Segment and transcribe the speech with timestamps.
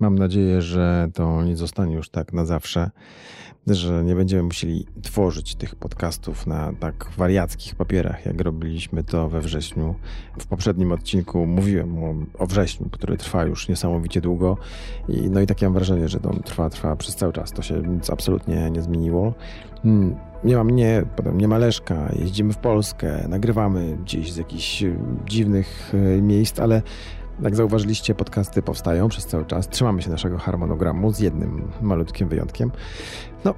[0.00, 2.90] Mam nadzieję, że to nie zostanie już tak na zawsze,
[3.66, 9.40] że nie będziemy musieli tworzyć tych podcastów na tak wariackich papierach, jak robiliśmy to we
[9.40, 9.94] wrześniu.
[10.38, 11.96] W poprzednim odcinku mówiłem
[12.38, 14.56] o, wrześniu, który trwa już niesamowicie długo.
[15.08, 17.52] I, no i takie mam wrażenie, że to trwa, trwa przez cały czas.
[17.52, 19.34] To się nic absolutnie nie zmieniło.
[19.82, 24.84] Hmm, nie ma mnie, potem nie ma Leszka, jeździmy w Polskę, nagrywamy gdzieś z jakichś
[25.26, 26.82] dziwnych e, miejsc, ale
[27.42, 29.68] jak zauważyliście, podcasty powstają przez cały czas.
[29.68, 32.70] Trzymamy się naszego harmonogramu z jednym malutkim wyjątkiem.
[33.44, 33.54] No,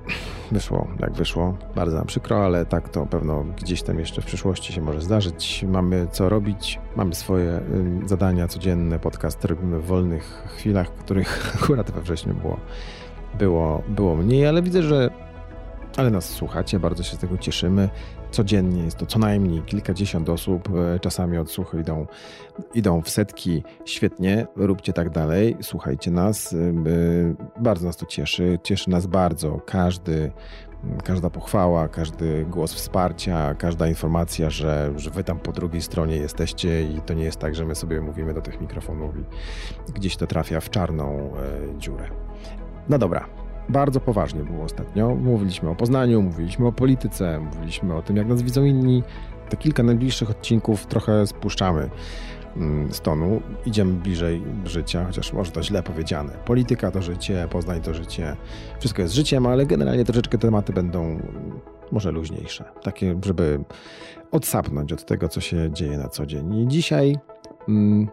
[0.52, 1.56] wyszło jak wyszło.
[1.74, 5.64] Bardzo nam przykro, ale tak to pewno gdzieś tam jeszcze w przyszłości się może zdarzyć.
[5.68, 7.60] Mamy co robić, mamy swoje
[8.06, 8.98] zadania codzienne.
[8.98, 12.56] Podcast robimy w wolnych chwilach, których akurat we wrześniu było,
[13.38, 15.10] było, było mniej, ale widzę, że
[15.96, 17.88] ale nas słuchacie, bardzo się z tego cieszymy.
[18.36, 22.06] Codziennie jest to co najmniej kilkadziesiąt osób, e, czasami odsłuchy idą,
[22.74, 23.62] idą w setki.
[23.84, 26.52] Świetnie, róbcie tak dalej, słuchajcie nas.
[26.52, 26.56] E,
[27.62, 30.32] bardzo nas to cieszy, cieszy nas bardzo każdy
[31.04, 36.82] każda pochwała, każdy głos wsparcia, każda informacja, że, że wy tam po drugiej stronie jesteście
[36.82, 39.14] i to nie jest tak, że my sobie mówimy do tych mikrofonów
[39.88, 42.08] i gdzieś to trafia w czarną e, dziurę.
[42.88, 43.28] No dobra,
[43.68, 45.14] bardzo poważnie było ostatnio.
[45.14, 49.02] Mówiliśmy o Poznaniu, mówiliśmy o polityce, mówiliśmy o tym, jak nas widzą inni.
[49.48, 51.90] Te kilka najbliższych odcinków trochę spuszczamy
[52.56, 53.40] mm, z tonu.
[53.66, 56.32] Idziemy bliżej życia, chociaż może to źle powiedziane.
[56.44, 58.36] Polityka to życie, Poznań to życie.
[58.78, 61.20] Wszystko jest życiem, ale generalnie troszeczkę tematy będą mm,
[61.92, 62.64] może luźniejsze.
[62.82, 63.64] Takie, żeby
[64.30, 66.54] odsapnąć od tego, co się dzieje na co dzień.
[66.54, 67.16] I dzisiaj
[67.68, 68.08] mm,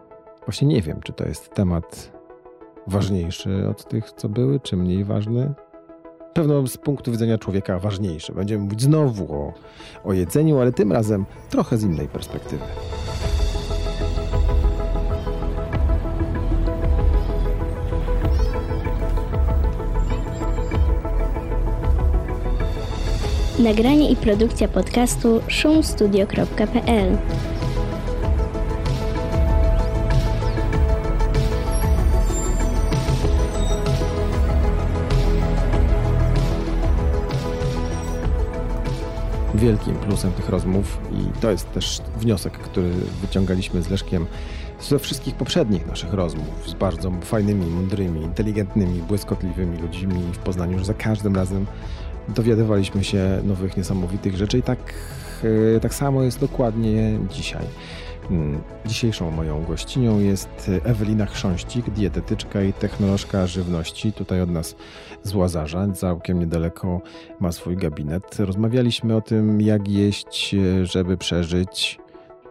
[0.46, 2.12] właśnie nie wiem, czy to jest temat
[2.86, 5.54] ważniejszy od tych, co były, czy mniej ważny?
[6.34, 8.32] Pewno z punktu widzenia człowieka ważniejszy.
[8.32, 9.52] Będziemy mówić znowu o,
[10.04, 12.64] o jedzeniu, ale tym razem trochę z innej perspektywy.
[23.58, 27.18] Nagranie i produkcja podcastu szumstudio.pl
[39.64, 44.26] wielkim plusem tych rozmów i to jest też wniosek, który wyciągaliśmy z Leszkiem
[44.80, 50.84] ze wszystkich poprzednich naszych rozmów z bardzo fajnymi, mądrymi, inteligentnymi, błyskotliwymi ludźmi w Poznaniu, że
[50.84, 51.66] za każdym razem
[52.28, 54.78] dowiadywaliśmy się nowych, niesamowitych rzeczy i tak,
[55.76, 57.64] e, tak samo jest dokładnie dzisiaj.
[58.28, 64.12] Hmm, dzisiejszą moją gościnią jest Ewelina Chrząścik, dietetyczka i technolożka żywności.
[64.12, 64.76] Tutaj od nas
[65.22, 67.00] z Łazarza, całkiem niedaleko
[67.40, 68.38] ma swój gabinet.
[68.38, 71.98] Rozmawialiśmy o tym, jak jeść, żeby przeżyć.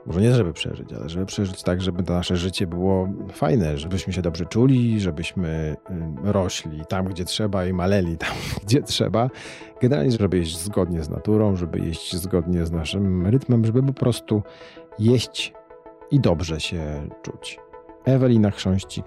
[0.06, 4.13] Może nie żeby przeżyć, ale żeby przeżyć tak, żeby to nasze życie było fajne, żebyśmy
[4.13, 5.75] się dobrze czuli, żebyśmy
[6.23, 8.35] rośli tam, gdzie trzeba i maleli tam,
[8.66, 9.29] gdzie trzeba.
[9.81, 14.44] Generalnie, żeby jeść zgodnie z naturą, żeby jeść zgodnie z naszym rytmem, żeby po prostu
[15.00, 15.53] jeść
[16.13, 17.59] i dobrze się czuć.
[18.06, 19.06] Ewelina Chrząścik,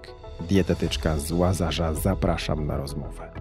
[0.49, 3.31] dietetyczka z Łazarza, zapraszam na rozmowę.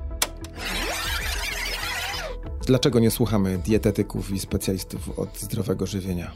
[2.66, 6.30] Dlaczego nie słuchamy dietetyków i specjalistów od zdrowego żywienia?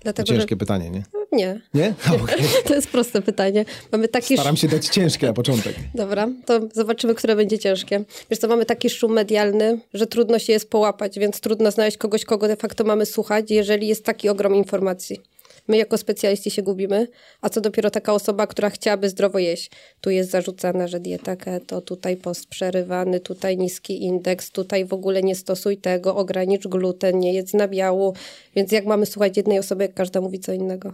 [0.00, 0.56] Dlatego, ciężkie że...
[0.56, 1.02] pytanie, nie?
[1.32, 1.60] Nie.
[1.74, 1.94] Nie?
[2.22, 2.38] Okay.
[2.68, 3.64] To jest proste pytanie.
[3.92, 5.76] Mamy taki Staram się dać ciężkie na początek.
[5.94, 8.04] Dobra, to zobaczymy, które będzie ciężkie.
[8.30, 12.24] Wiesz co, mamy taki szum medialny, że trudno się jest połapać, więc trudno znaleźć kogoś,
[12.24, 15.31] kogo de facto mamy słuchać, jeżeli jest taki ogrom informacji.
[15.68, 17.08] My jako specjaliści się gubimy,
[17.40, 19.70] a co dopiero taka osoba, która chciałaby zdrowo jeść.
[20.00, 25.22] Tu jest zarzucane, że dieta keto, tutaj post przerywany, tutaj niski indeks, tutaj w ogóle
[25.22, 28.14] nie stosuj tego, ogranicz gluten, nie jedz nabiału.
[28.56, 30.92] Więc jak mamy słuchać jednej osoby, jak każda mówi co innego?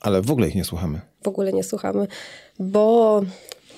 [0.00, 1.00] Ale w ogóle ich nie słuchamy.
[1.22, 2.06] W ogóle nie słuchamy,
[2.58, 3.20] bo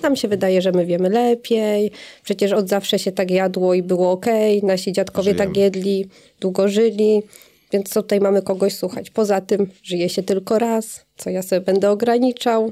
[0.01, 1.91] nam się wydaje, że my wiemy lepiej.
[2.23, 4.25] Przecież od zawsze się tak jadło i było ok.
[4.63, 5.55] Nasi dziadkowie tak Żyjemy.
[5.55, 6.09] tak jedli,
[6.39, 7.23] długo żyli.
[7.71, 9.09] Więc tutaj mamy kogoś słuchać.
[9.09, 12.71] Poza tym żyje się tylko raz, co ja sobie będę ograniczał.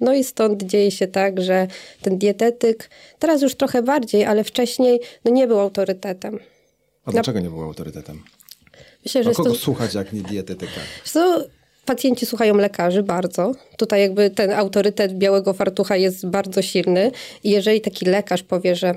[0.00, 1.66] No i stąd dzieje się tak, że
[2.02, 6.38] ten dietetyk, teraz już trochę bardziej, ale wcześniej no nie był autorytetem.
[7.04, 8.22] A dlaczego nie był autorytetem?
[9.04, 9.56] Myślę, że A kogo to...
[9.56, 10.80] słuchać jak nie dietetyka?
[11.04, 11.44] Co,
[11.84, 13.52] pacjenci słuchają lekarzy bardzo.
[13.76, 17.10] Tutaj jakby ten autorytet białego fartucha jest bardzo silny.
[17.44, 18.94] I jeżeli taki lekarz powie, że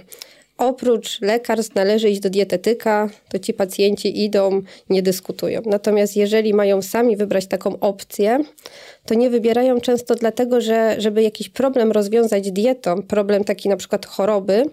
[0.68, 5.62] oprócz lekarstw należy iść do dietetyka, to ci pacjenci idą, nie dyskutują.
[5.66, 8.40] Natomiast jeżeli mają sami wybrać taką opcję,
[9.06, 14.06] to nie wybierają często dlatego, że żeby jakiś problem rozwiązać dietą, problem taki na przykład
[14.06, 14.66] choroby,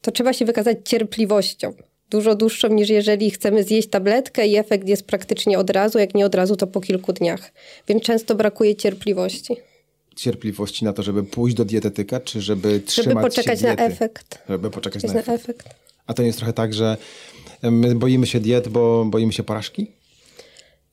[0.00, 1.72] to trzeba się wykazać cierpliwością.
[2.10, 6.26] Dużo dłuższą niż jeżeli chcemy zjeść tabletkę i efekt jest praktycznie od razu, jak nie
[6.26, 7.52] od razu, to po kilku dniach.
[7.88, 9.56] Więc często brakuje cierpliwości.
[10.16, 14.38] Cierpliwości na to, żeby pójść do dietetyka, czy żeby trzymać Żeby poczekać się na efekt.
[14.48, 15.40] Żeby poczekać na Na efekt.
[15.44, 15.68] efekt.
[16.06, 16.96] A to nie jest trochę tak, że
[17.62, 19.90] my boimy się diet, bo boimy się porażki?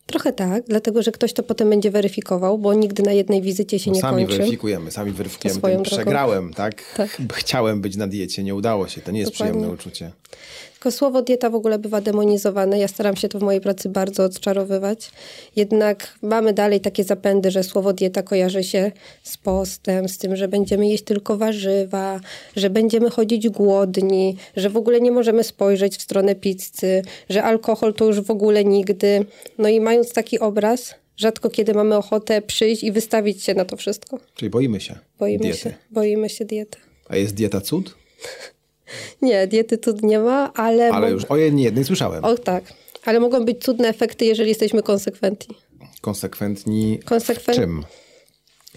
[0.06, 3.92] Trochę tak, dlatego że ktoś to potem będzie weryfikował, bo nigdy na jednej wizycie się
[3.92, 4.38] nie sami kończy.
[4.38, 5.60] weryfikujemy, sami weryfikujemy.
[5.60, 5.84] swoją Ten.
[5.86, 6.94] Przegrałem, tak?
[6.98, 7.22] Tak.
[7.34, 9.02] Chciałem być na diecie, nie udało się.
[9.02, 9.54] To nie jest Dokładnie.
[9.54, 10.12] przyjemne uczucie.
[10.91, 12.80] Słowo dieta w ogóle bywa demonizowane.
[12.80, 15.12] Ja staram się to w mojej pracy bardzo odczarowywać.
[15.56, 18.91] Jednak mamy dalej takie zapędy, że słowo dieta kojarzy się
[19.24, 22.19] z postem, z tym, że będziemy jeść tylko warzywa,
[22.56, 27.94] że będziemy chodzić głodni, że w ogóle nie możemy spojrzeć w stronę pizzy, że alkohol
[27.94, 29.25] to już w ogóle nigdy.
[29.57, 33.77] No i mając taki obraz, rzadko kiedy mamy ochotę przyjść i wystawić się na to
[33.77, 34.19] wszystko.
[34.36, 35.57] Czyli boimy się Boimy diety.
[35.59, 36.77] się, boimy się diety.
[37.09, 37.95] A jest dieta cud?
[39.24, 40.90] Nie, diety tu nie ma, ale...
[40.92, 42.25] Ale już o jednej jednej słyszałem.
[42.25, 42.64] O tak,
[43.06, 45.56] ale mogą być cudne efekty, jeżeli jesteśmy konsekwentni.
[46.02, 47.84] Konsekwentni w Konsekwent- czym?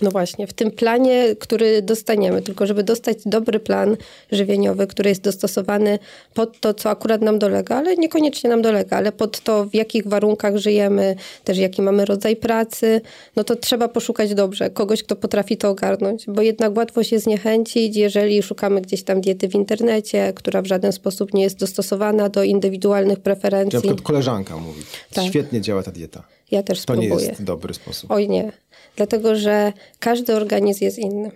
[0.02, 3.96] No właśnie, w tym planie, który dostaniemy, tylko żeby dostać dobry plan
[4.32, 5.98] żywieniowy, który jest dostosowany
[6.34, 10.06] pod to, co akurat nam dolega, ale niekoniecznie nam dolega, ale pod to, w jakich
[10.08, 13.00] warunkach żyjemy, też jaki mamy rodzaj pracy,
[13.36, 17.96] no to trzeba poszukać dobrze kogoś, kto potrafi to ogarnąć, bo jednak łatwo się zniechęcić,
[17.96, 22.42] jeżeli szukamy gdzieś tam diety w internecie, która w żaden sposób nie jest dostosowana do
[22.44, 23.78] indywidualnych Czy na preferencji.
[23.78, 24.82] przykład koleżanka mówi,
[25.14, 25.24] Tak.
[25.24, 26.22] świetnie działa ta dieta.
[26.50, 27.28] Ja też To nie spróbuję.
[27.28, 28.10] jest dobry sposób.
[28.10, 28.52] Oj nie,
[28.96, 31.30] dlatego że każdy organizm jest inny.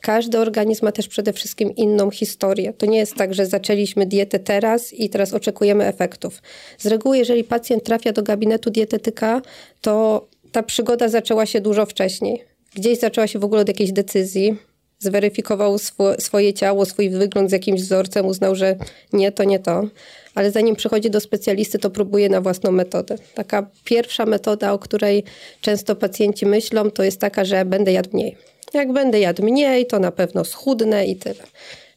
[0.00, 2.72] Każdy organizm ma też przede wszystkim inną historię.
[2.72, 6.42] To nie jest tak, że zaczęliśmy dietę teraz i teraz oczekujemy efektów.
[6.78, 9.42] Z reguły, jeżeli pacjent trafia do gabinetu dietetyka,
[9.80, 12.44] to ta przygoda zaczęła się dużo wcześniej.
[12.74, 14.56] Gdzieś zaczęła się w ogóle od jakiejś decyzji.
[15.02, 18.76] Zweryfikował swo- swoje ciało, swój wygląd z jakimś wzorcem, uznał, że
[19.12, 19.88] nie, to nie to.
[20.34, 23.16] Ale zanim przychodzi do specjalisty, to próbuje na własną metodę.
[23.34, 25.24] Taka pierwsza metoda, o której
[25.60, 28.36] często pacjenci myślą, to jest taka, że będę jadł mniej.
[28.74, 31.44] Jak będę jadł mniej, to na pewno schudnę i tyle.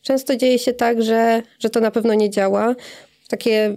[0.01, 2.75] Często dzieje się tak, że, że to na pewno nie działa.
[3.27, 3.75] Takie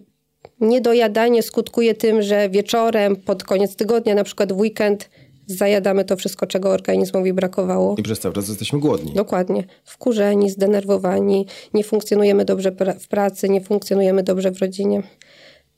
[0.60, 5.10] niedojadanie skutkuje tym, że wieczorem, pod koniec tygodnia, na przykład w weekend,
[5.46, 7.94] zajadamy to wszystko, czego organizmowi brakowało.
[7.98, 9.12] I przez cały czas jesteśmy głodni.
[9.12, 9.64] Dokładnie.
[9.84, 15.02] Wkurzeni, zdenerwowani, nie funkcjonujemy dobrze w pracy, nie funkcjonujemy dobrze w rodzinie.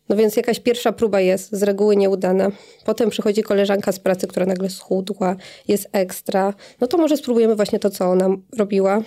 [0.08, 2.50] No więc jakaś pierwsza próba jest, z reguły nieudana.
[2.84, 5.36] Potem przychodzi koleżanka z pracy, która nagle schudła,
[5.68, 6.54] jest ekstra.
[6.80, 8.28] No to może spróbujemy właśnie to, co ona
[8.58, 9.02] robiła.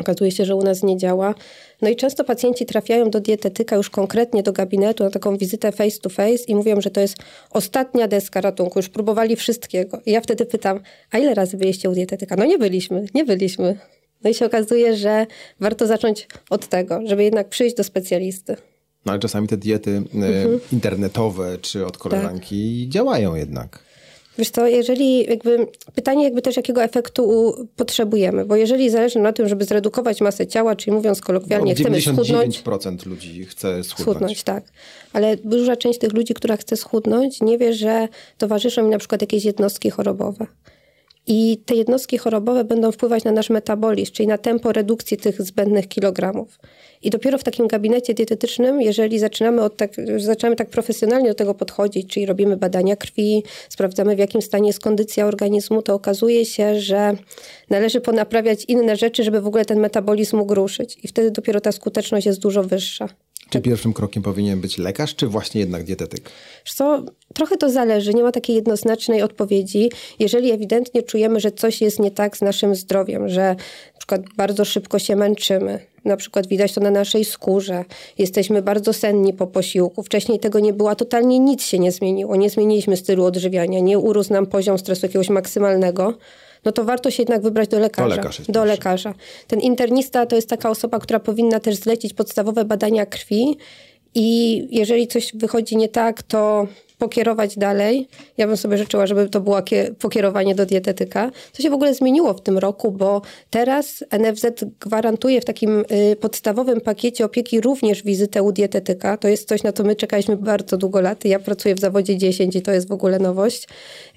[0.00, 1.34] Okazuje się, że u nas nie działa.
[1.82, 5.98] No i często pacjenci trafiają do dietetyka już konkretnie do gabinetu na taką wizytę face
[6.00, 7.16] to face i mówią, że to jest
[7.50, 8.78] ostatnia deska ratunku.
[8.78, 10.00] Już próbowali wszystkiego.
[10.06, 10.80] I ja wtedy pytam,
[11.10, 12.36] a ile razy byliście u dietetyka?
[12.36, 13.78] No nie byliśmy, nie byliśmy.
[14.24, 15.26] No i się okazuje, że
[15.60, 18.56] warto zacząć od tego, żeby jednak przyjść do specjalisty.
[19.06, 20.60] No ale czasami te diety e, Mhm.
[20.72, 22.92] internetowe czy od koleżanki Tak.
[22.92, 23.78] działają jednak.
[24.40, 29.48] Wiesz co, jeżeli jakby, pytanie jakby też jakiego efektu potrzebujemy, bo jeżeli zależy na tym,
[29.48, 33.88] żeby zredukować masę ciała, czyli mówiąc kolokwialnie, No, chcemy schudnąć, 99% ludzi chce schudnąć.
[33.88, 34.64] schudnąć, tak.
[35.12, 38.08] Ale duża część tych ludzi, która chce schudnąć, nie wie, że
[38.38, 40.46] towarzyszą im na przykład jakieś jednostki chorobowe.
[41.32, 45.88] I te jednostki chorobowe będą wpływać na nasz metabolizm, czyli na tempo redukcji tych zbędnych
[45.88, 46.58] kilogramów.
[47.02, 51.54] I dopiero w takim gabinecie dietetycznym, jeżeli zaczynamy, od tak, zaczynamy tak profesjonalnie do tego
[51.54, 56.80] podchodzić, czyli robimy badania krwi, sprawdzamy w jakim stanie jest kondycja organizmu, to okazuje się,
[56.80, 57.16] że
[57.70, 60.98] należy ponaprawiać inne rzeczy, żeby w ogóle ten metabolizm mógł ruszyć.
[61.02, 63.08] I wtedy dopiero ta skuteczność jest dużo wyższa.
[63.50, 66.30] Czy pierwszym krokiem powinien być lekarz, czy właśnie jednak dietetyk?
[66.66, 67.04] Wiesz co,
[67.34, 69.90] trochę to zależy, nie ma takiej jednoznacznej odpowiedzi.
[70.18, 73.56] Jeżeli ewidentnie czujemy, że coś jest nie tak z naszym zdrowiem, że
[73.94, 77.84] na przykład bardzo szybko się męczymy, na przykład widać to na naszej skórze,
[78.18, 82.50] jesteśmy bardzo senni po posiłku, wcześniej tego nie było, totalnie nic się nie zmieniło, nie
[82.50, 86.14] zmieniliśmy stylu odżywiania, nie urósł nam poziom stresu jakiegoś maksymalnego,
[86.64, 88.16] no to warto się jednak wybrać do lekarza.
[88.16, 89.14] lekarz jest do lekarza.
[89.46, 93.56] Ten internista to jest taka osoba, która powinna też zlecić podstawowe badania krwi
[94.14, 96.66] i jeżeli coś wychodzi nie tak, to
[97.00, 98.08] pokierować dalej.
[98.38, 101.30] Ja bym sobie życzyła, żeby to było kie- pokierowanie do dietetyka.
[101.52, 104.46] Co się w ogóle zmieniło w tym roku, bo teraz NFZ
[104.80, 109.16] gwarantuje w takim y, podstawowym pakiecie opieki również wizytę u dietetyka.
[109.16, 111.24] To jest coś, na co my czekaliśmy bardzo długo lat.
[111.24, 113.68] Ja pracuję w zawodzie 10 i to jest w ogóle nowość.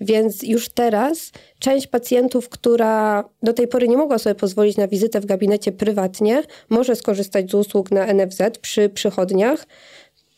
[0.02, 5.20] Więc już teraz część pacjentów, która do tej pory nie mogła sobie pozwolić na wizytę
[5.20, 9.66] w gabinecie prywatnie, może skorzystać z usług na NFZ przy przychodniach.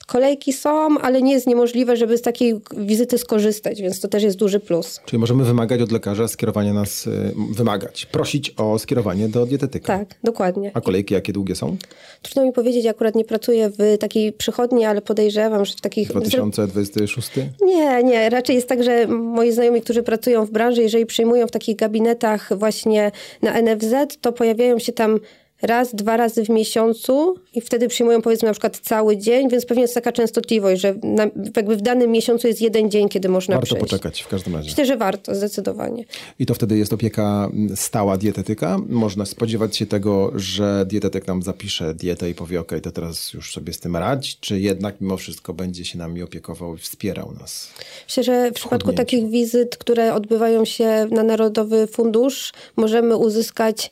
[0.05, 4.37] Kolejki są, ale nie jest niemożliwe, żeby z takiej wizyty skorzystać, więc to też jest
[4.37, 4.99] duży plus.
[5.05, 9.97] Czyli możemy wymagać od lekarza skierowania nas, y, wymagać, prosić o skierowanie do dietetyka.
[9.97, 10.71] Tak, dokładnie.
[10.73, 11.77] A kolejki jakie długie są?
[12.21, 16.07] Trudno mi powiedzieć, akurat nie pracuję w takiej przychodni, ale podejrzewam, że w takich...
[16.07, 17.29] 2026?
[17.61, 18.29] Nie, nie.
[18.29, 22.57] Raczej jest tak, że moi znajomi, którzy pracują w branży, jeżeli przyjmują w takich gabinetach
[22.57, 25.19] właśnie na NFZ, to pojawiają się tam
[25.65, 29.81] raz, dwa razy w miesiącu i wtedy przyjmują powiedzmy na przykład cały dzień, więc pewnie
[29.81, 33.65] jest taka częstotliwość, że na, jakby w danym miesiącu jest jeden dzień, kiedy można warto
[33.65, 33.81] przyjść.
[33.81, 34.69] Warto poczekać w każdym razie.
[34.69, 36.05] Myślę, że warto, zdecydowanie.
[36.39, 38.77] I to wtedy jest opieka stała dietetyka.
[38.89, 43.53] Można spodziewać się tego, że dietetyk nam zapisze dietę i powie, ok, to teraz już
[43.53, 47.69] sobie z tym radź, czy jednak mimo wszystko będzie się nami opiekował i wspierał nas?
[48.07, 53.91] Myślę, że w przypadku takich wizyt, które odbywają się na Narodowy Fundusz, możemy uzyskać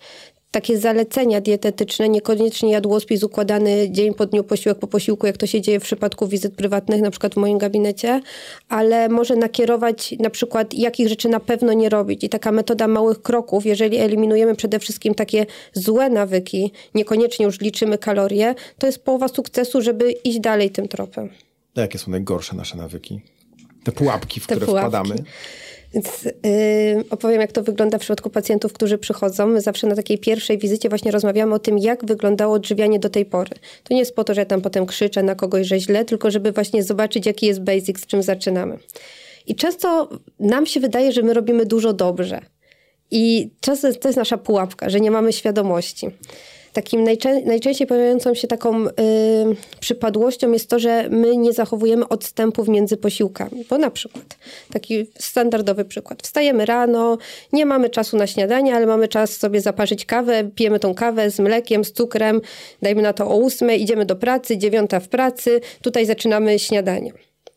[0.54, 5.62] takie zalecenia dietetyczne, niekoniecznie jadłospis układany dzień po dniu, posiłek po posiłku, jak to się
[5.62, 8.22] dzieje w przypadku wizyt prywatnych, na przykład w moim gabinecie,
[8.70, 12.24] ale może nakierować na przykład, jakich rzeczy na pewno nie robić.
[12.24, 17.98] I taka metoda małych kroków, jeżeli eliminujemy przede wszystkim takie złe nawyki, niekoniecznie już liczymy
[17.98, 21.30] kalorie, to jest połowa sukcesu, żeby iść dalej tym tropem.
[21.76, 23.22] A jakie są najgorsze nasze nawyki?
[23.84, 24.90] Te pułapki, w Te które pułapki.
[24.90, 25.16] wpadamy?
[25.94, 26.32] Więc yy,
[27.10, 29.48] opowiem, jak to wygląda w przypadku pacjentów, którzy przychodzą.
[29.48, 33.26] My zawsze na takiej pierwszej wizycie właśnie rozmawiamy o tym, jak wyglądało odżywianie do tej
[33.26, 33.52] pory.
[33.84, 36.32] To nie jest po to, że ja tam potem krzyczę na kogoś, że źle, tylko
[36.32, 38.78] żeby właśnie zobaczyć, jaki jest basic, z czym zaczynamy.
[39.48, 40.10] I często
[40.40, 42.42] nam się wydaje, że my robimy dużo dobrze.
[43.12, 46.08] I często to jest nasza pułapka, że nie mamy świadomości.
[46.74, 48.92] Takim najczę najczęściej pojawiającą się taką y,
[49.80, 53.66] przypadłością jest to, że my nie zachowujemy odstępów między posiłkami.
[53.70, 54.38] Bo na przykład,
[54.72, 56.24] taki standardowy przykład.
[56.24, 57.18] Wstajemy rano,
[57.54, 61.40] nie mamy czasu na śniadanie, ale mamy czas sobie zaparzyć kawę, pijemy tą kawę z
[61.40, 62.42] mlekiem, z cukrem,
[62.82, 67.14] dajmy na to o ósmej, idziemy do pracy, dziewiąta w pracy, tutaj zaczynamy śniadanie.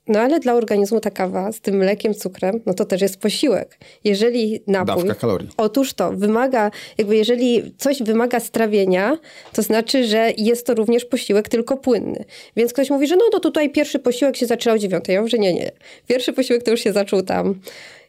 [0.09, 3.79] No ale dla organizmu ta kawa z tym mlekiem, cukrem, no to też jest posiłek.
[4.05, 5.05] Jeżeli napój...
[5.05, 5.49] Dawka kalorii.
[5.57, 9.19] Otóż to, wymaga, jakby jeżeli coś wymaga strawienia,
[9.53, 12.25] to znaczy, że jest to również posiłek tylko płynny.
[12.57, 15.15] Więc ktoś mówi, że no to tutaj pierwszy posiłek się zaczynał o dziewiątej.
[15.15, 15.71] Ja mówię, że nie, nie.
[16.07, 17.61] Pierwszy posiłek to już się zaczął tam.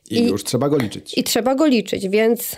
[0.09, 1.17] I, I już trzeba go liczyć.
[1.17, 2.55] I trzeba go liczyć, więc...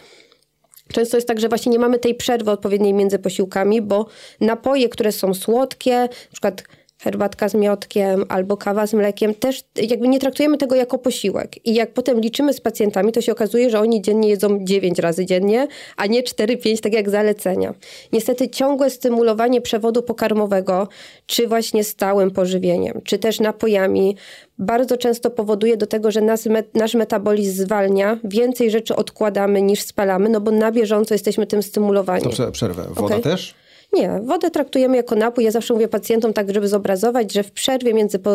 [0.94, 4.06] Często jest tak, że właśnie nie mamy tej przerwy odpowiedniej między posiłkami, bo
[4.42, 6.64] napoje, które są słodkie, na przykład
[7.00, 11.66] herbatka z miodkiem albo kawa z mlekiem, też jakby nie traktujemy tego jako posiłek.
[11.68, 15.26] I jak potem liczymy z pacjentami, to się okazuje, że oni dziennie jedzą 9 razy
[15.26, 17.74] dziennie, a nie 4-5, tak jak zalecenia.
[18.14, 20.88] Niestety ciągłe stymulowanie przewodu pokarmowego,
[21.26, 24.16] czy właśnie stałym pożywieniem, czy też napojami,
[24.58, 30.30] bardzo często powoduje do tego, że nas, nasz metabolizm zwalnia, więcej rzeczy odkładamy niż spalamy,
[30.30, 32.34] no bo na bieżąco jesteśmy tym stymulowani.
[32.34, 32.84] To przerwę.
[32.90, 33.20] Woda okay.
[33.20, 33.56] też?
[33.94, 35.44] Nie, wodę traktujemy jako napój.
[35.44, 38.32] Ja zawsze mówię pacjentom tak, żeby zobrazować, że w przerwie między, po,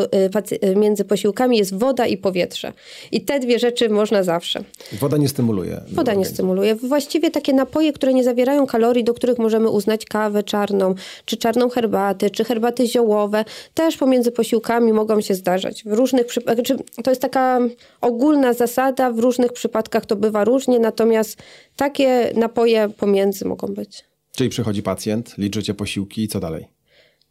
[0.77, 2.73] między posiłkami jest woda i powietrze.
[3.13, 4.65] I te dwie rzeczy można zawsze.
[4.93, 5.81] Woda nie stymuluje.
[5.93, 6.75] Woda nie stymuluje.
[6.75, 10.95] Właściwie takie napoje, które nie zawierają kalorii, do których możemy uznać kawę czarną,
[11.25, 13.45] czy czarną herbatę, czy herbaty ziołowe,
[13.75, 15.85] też pomiędzy posiłkami mogą się zdarzać.
[15.85, 17.61] W różnych przypadkach, to jest taka
[18.01, 21.39] ogólna zasada, w różnych przypadkach to bywa różnie, natomiast
[21.77, 24.05] takie napoje pomiędzy mogą być.
[24.37, 26.69] Czyli przychodzi pacjent, liczycie posiłki i co dalej?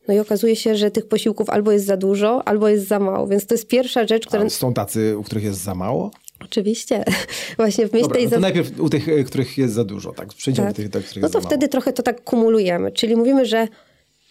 [0.08, 3.28] No i okazuje się, że tych posiłków albo jest za dużo, albo jest za mało.
[3.28, 4.46] Więc to jest pierwsza rzecz, która...
[4.46, 6.12] A są tacy, u których jest za mało?
[6.40, 7.04] Oczywiście.
[7.58, 8.26] Właśnie w myśl Dobra, tej...
[8.26, 10.28] No to najpierw u tych, y, których jest za dużo, tak?
[10.34, 10.76] Przejdziemy tak.
[10.76, 12.92] do tych, do których No to wtedy trochę to tak kumulujemy.
[12.92, 13.68] Czyli mówimy, że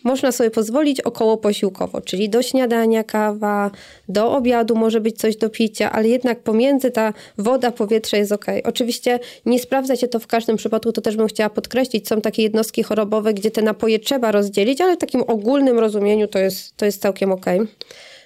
[0.04, 3.70] można sobie pozwolić około posiłkowo, czyli do śniadania kawa,
[4.08, 8.46] do obiadu może być coś do picia, ale jednak pomiędzy ta woda, powietrze jest ok.
[8.64, 12.08] Oczywiście nie sprawdza się to w każdym przypadku, to też bym chciała podkreślić.
[12.08, 16.38] Są takie jednostki chorobowe, gdzie te napoje trzeba rozdzielić, ale w takim ogólnym rozumieniu to
[16.38, 17.46] jest, to jest całkiem ok.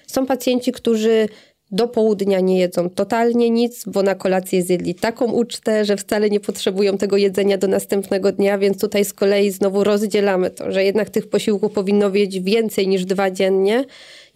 [0.07, 1.27] Są pacjenci, którzy
[1.71, 6.39] do południa nie jedzą totalnie nic, bo na kolację zjedli taką ucztę, że wcale nie
[6.39, 11.09] potrzebują tego jedzenia do następnego dnia, więc tutaj z kolei znowu rozdzielamy to, że jednak
[11.09, 13.85] tych posiłków powinno być więcej niż dwa dziennie.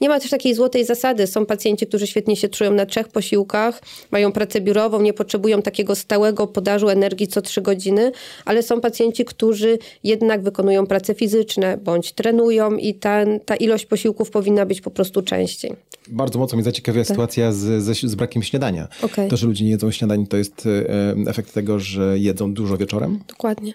[0.02, 1.28] Nie ma też takiej złotej zasady.
[1.28, 3.82] Są pacjenci, którzy świetnie się czują na trzech posiłkach,
[4.12, 8.12] mają pracę biurową, nie potrzebują takiego stałego podażu energii co trzy godziny,
[8.46, 14.32] ale są pacjenci, którzy jednak wykonują prace fizyczne bądź trenują i ta, ta ilość posiłków
[14.32, 15.76] powinna być po prostu częściej.
[16.08, 17.08] Bardzo mocno mnie zaciekawia tak.
[17.08, 18.88] sytuacja z, z, z, brakiem śniadania.
[19.02, 19.28] Okay.
[19.28, 23.20] To, że ludzie nie jedzą śniadań, to jest e, efekt tego, że jedzą dużo wieczorem?
[23.28, 23.74] Dokładnie.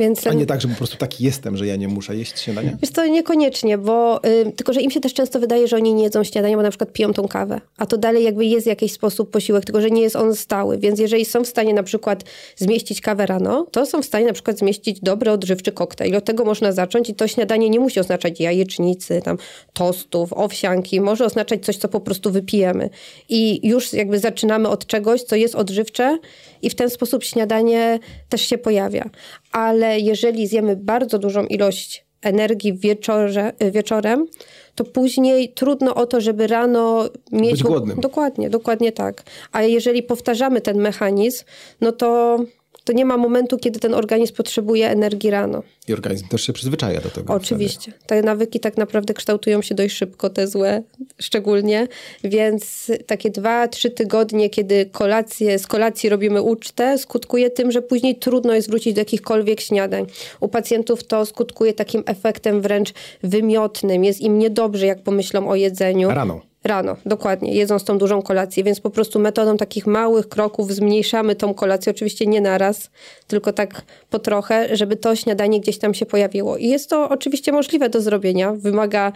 [0.00, 2.76] Więc A nie tak, że po prostu taki jestem, że ja nie muszę jeść śniadania?
[2.82, 6.04] Wiesz to niekoniecznie, bo y, tylko, że im się też często wydaje, że oni nie
[6.04, 7.60] jedzą śniadania, bo na przykład piją tą kawę.
[7.76, 10.78] A to dalej jakby jest w jakiś sposób posiłek, tylko że nie jest on stały.
[10.78, 12.24] Więc jeżeli są w stanie na przykład
[12.56, 16.16] zmieścić kawę rano, to są w stanie na przykład zmieścić dobry, odżywczy koktajl.
[16.16, 19.38] Od tego można zacząć i to śniadanie nie musi oznaczać jajecznicy, tam
[19.72, 21.00] tostów, owsianki.
[21.00, 22.90] Może oznaczać coś, co po prostu wypijemy.
[23.28, 26.18] I już jakby zaczynamy od czegoś, co jest odżywcze
[26.62, 27.98] i w ten sposób śniadanie
[28.28, 29.10] też się pojawia.
[29.52, 34.26] Ale jeżeli zjemy bardzo dużą ilość energii wieczorze, wieczorem,
[34.74, 37.50] to później trudno o to, żeby rano mieć...
[37.50, 38.00] Być głodnym.
[38.00, 39.22] Dokładnie, dokładnie tak.
[39.52, 41.44] A jeżeli powtarzamy ten mechanizm,
[41.80, 42.38] no to,
[42.84, 45.62] to nie ma momentu, kiedy ten organizm potrzebuje energii rano.
[45.88, 47.34] I organizm też się przyzwyczaja do tego.
[47.34, 47.92] Oczywiście.
[48.06, 50.82] Te nawyki tak naprawdę kształtują się dość szybko, te złe
[51.18, 51.88] szczególnie,
[52.24, 58.16] więc takie dwa, trzy tygodnie, kiedy kolację, z kolacji robimy ucztę, skutkuje tym, że później
[58.16, 60.06] trudno jest wrócić do jakichkolwiek śniadań.
[60.40, 64.04] U pacjentów to skutkuje takim efektem wręcz wymiotnym.
[64.04, 66.10] Jest im niedobrze, jak pomyślą o jedzeniu.
[66.10, 66.49] Rano.
[66.64, 71.54] Rano, dokładnie, jedząc tą dużą kolację, więc po prostu metodą takich małych kroków zmniejszamy tą
[71.54, 72.90] kolację, oczywiście nie naraz,
[73.26, 76.56] tylko tak po trochę, żeby to śniadanie gdzieś tam się pojawiło.
[76.56, 79.12] I jest to oczywiście możliwe do zrobienia, wymaga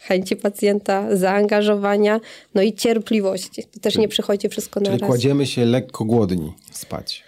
[0.00, 2.20] chęci pacjenta, zaangażowania,
[2.54, 3.64] no i cierpliwości.
[3.64, 5.08] To też nie przychodzi wszystko na Czyli raz.
[5.08, 7.27] kładziemy się lekko głodni spać.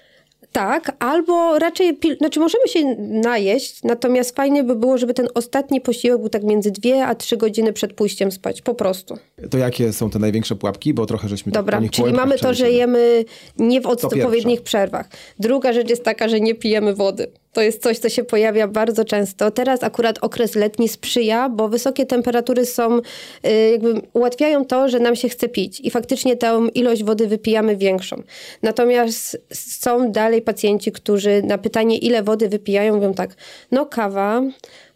[0.52, 6.20] Tak, albo raczej, znaczy możemy się najeść, natomiast fajnie by było, żeby ten ostatni posiłek
[6.20, 9.18] był tak między dwie a trzy godziny przed pójściem spać, po prostu.
[9.50, 10.94] To jakie są te największe pułapki?
[10.94, 13.24] Bo trochę żeśmy Dobra, tak czyli mamy to, że jemy
[13.58, 15.08] nie w odpowiednich przerwach.
[15.38, 17.26] Druga rzecz jest taka, że nie pijemy wody.
[17.52, 19.50] To jest coś, co się pojawia bardzo często.
[19.50, 25.16] Teraz akurat okres letni sprzyja, bo wysokie temperatury są, y, jakby ułatwiają to, że nam
[25.16, 28.22] się chce pić i faktycznie tę ilość wody wypijamy większą.
[28.62, 33.34] Natomiast są dalej pacjenci, którzy na pytanie, ile wody wypijają, mówią tak,
[33.70, 34.42] no kawa,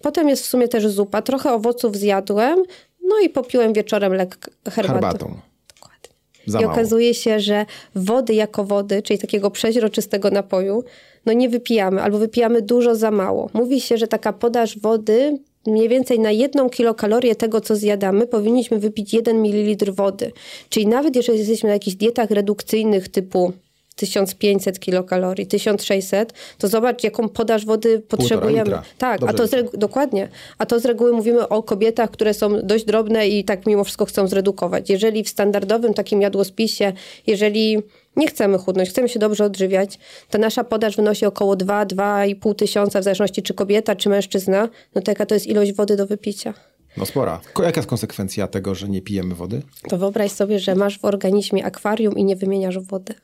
[0.01, 2.63] potem jest w sumie też zupa, trochę owoców zjadłem,
[3.09, 4.93] no i popiłem wieczorem lekko herbatę.
[4.93, 5.41] Herbatą.
[5.75, 6.63] Dokładnie.
[6.63, 10.85] I okazuje się, że wody jako wody, czyli takiego przeźroczystego napoju,
[11.27, 13.51] no nie wypijamy albo wypijamy dużo za mało.
[13.53, 18.79] Mówi się, że taka podaż wody mniej więcej na jedną kilokalorię tego, co zjadamy, powinniśmy
[18.79, 20.33] wypić 1 ml wody.
[20.69, 23.53] Czyli nawet jeżeli jesteśmy na jakichś dietach redukcyjnych typu
[23.97, 28.79] 1500 kilokalorii, 1600, to zobacz, jaką podaż wody potrzebujemy.
[28.99, 30.29] Tak, Dobrze a to regu- dokładnie.
[30.59, 34.05] A to z reguły mówimy o kobietach, które są dość drobne i tak mimo wszystko
[34.05, 34.91] chcą zredukować.
[34.91, 36.93] Jeżeli w standardowym takim jadłospisie,
[37.27, 37.83] jeżeli
[38.17, 39.99] nie chcemy chudnąć, chcemy się dobrze odżywiać,
[40.31, 45.11] to nasza podaż wynosi około 2-2,5 tysiąca, w zależności czy kobieta, czy mężczyzna, no to
[45.11, 46.55] jaka to jest ilość wody do wypicia.
[46.97, 47.41] No spora.
[47.59, 49.63] Jaka jest konsekwencja tego, że nie pijemy wody?
[49.89, 53.15] To wyobraź sobie, że masz w organizmie akwarium i nie wymieniasz wody.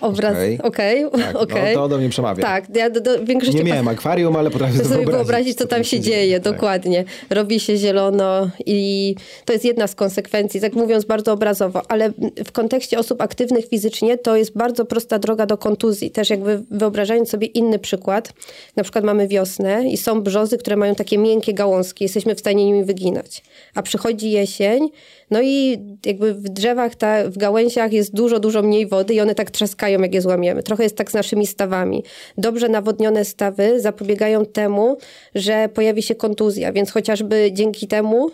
[0.00, 0.58] Obraz, Okej.
[0.62, 1.74] okej, Tak, okej.
[1.74, 2.42] no, to do mnie przemawia.
[2.42, 5.84] Tak, ja do, do większości Nie miałem akwarium, ale potrafię sobie wyobrazić, wyobrazić, co tam
[5.84, 6.52] się dzieje, Tak.
[6.52, 7.04] dokładnie.
[7.30, 12.12] Robi się zielono i to jest jedna z konsekwencji, tak mówiąc bardzo obrazowo, ale
[12.44, 16.10] w kontekście osób aktywnych fizycznie to jest bardzo prosta droga do kontuzji.
[16.10, 18.32] Też jakby wyobrażając sobie inny przykład,
[18.76, 22.64] na przykład mamy wiosnę i są brzozy, które mają takie miękkie gałązki, jesteśmy w stanie
[22.64, 23.42] nimi wyginać.
[23.74, 24.88] A przychodzi jesień,
[25.34, 29.34] no i jakby w drzewach, ta, w gałęziach jest dużo, dużo mniej wody i one
[29.34, 30.62] tak trzaskają, jak je złamiemy.
[30.62, 32.04] Trochę jest tak z naszymi stawami.
[32.38, 34.96] Dobrze nawodnione stawy zapobiegają temu,
[35.34, 38.30] że pojawi się kontuzja, więc chociażby dzięki temu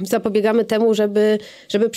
[0.00, 1.90] zapobiegamy temu, żeby, żeby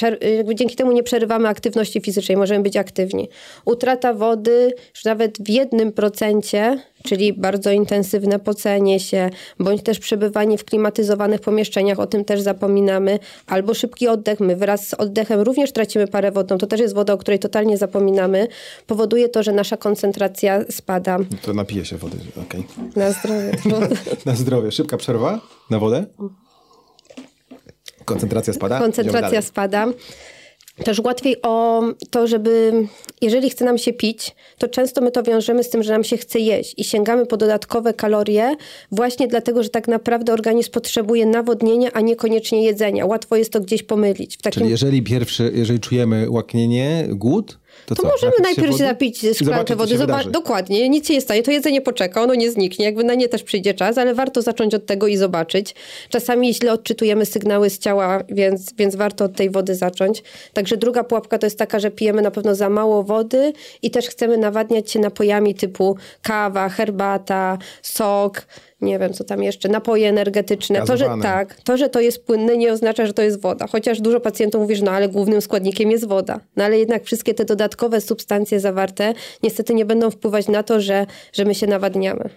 [0.55, 3.29] dzięki temu nie przerywamy aktywności fizycznej, możemy być aktywni.
[3.65, 9.29] Utrata wody już nawet w jednym procencie, czyli bardzo intensywne pocenie się,
[9.59, 14.87] bądź też przebywanie w klimatyzowanych pomieszczeniach, o tym też zapominamy, albo szybki oddech, my wraz
[14.87, 18.47] z oddechem również tracimy parę wodną, to też jest woda, o której totalnie zapominamy,
[18.87, 22.63] powoduje to, że nasza koncentracja spada To napiję się wody, okej.
[22.95, 23.51] na zdrowie.
[24.25, 24.71] Na zdrowie.
[24.71, 26.05] Szybka przerwa na wodę.
[28.05, 28.79] Koncentracja spada.
[28.79, 29.87] Koncentracja spada.
[30.83, 32.71] Też łatwiej o to, żeby,
[33.21, 36.17] jeżeli chce nam się pić, to często my to wiążemy z tym, że nam się
[36.17, 38.55] chce jeść i sięgamy po dodatkowe kalorie,
[38.91, 43.05] właśnie dlatego, że tak naprawdę organizm potrzebuje nawodnienia, a niekoniecznie jedzenia.
[43.05, 44.37] Łatwo jest to gdzieś pomylić.
[44.37, 48.07] Takim Czyli jeżeli pierwszy, jeżeli czujemy łaknienie, głód, to, to co?
[48.07, 48.77] możemy Napić najpierw wody?
[48.77, 49.91] się napić I szklankę wody.
[49.91, 50.31] się Zoba- wydarzy.
[50.31, 51.43] dokładnie, nic się nie stanie.
[51.43, 52.85] To jedzenie poczeka, ono nie zniknie.
[52.85, 55.75] Jakby na nie też przyjdzie czas, ale warto zacząć od tego i zobaczyć.
[56.09, 60.23] Czasami źle odczytujemy sygnały z ciała, więc, więc warto od tej wody zacząć.
[60.53, 64.07] Także druga pułapka to jest taka, że pijemy na pewno za mało wody i też
[64.07, 68.45] chcemy nawadniać się napojami typu kawa, herbata, sok.
[68.85, 70.85] Nie wiem co tam jeszcze, napoje energetyczne.
[70.85, 73.67] To że, tak, to, że to jest płynne nie oznacza, że to jest woda.
[73.67, 76.39] Chociaż dużo pacjentów mówi, że no ale głównym składnikiem jest woda.
[76.55, 81.05] No ale jednak wszystkie te dodatkowe substancje zawarte niestety nie będą wpływać na to, że,
[81.33, 82.29] że my się nawadniamy.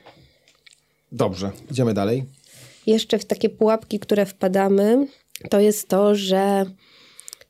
[1.12, 2.24] Dobrze, idziemy dalej.
[2.86, 5.06] Jeszcze w takie pułapki, które wpadamy,
[5.50, 6.64] to jest to, że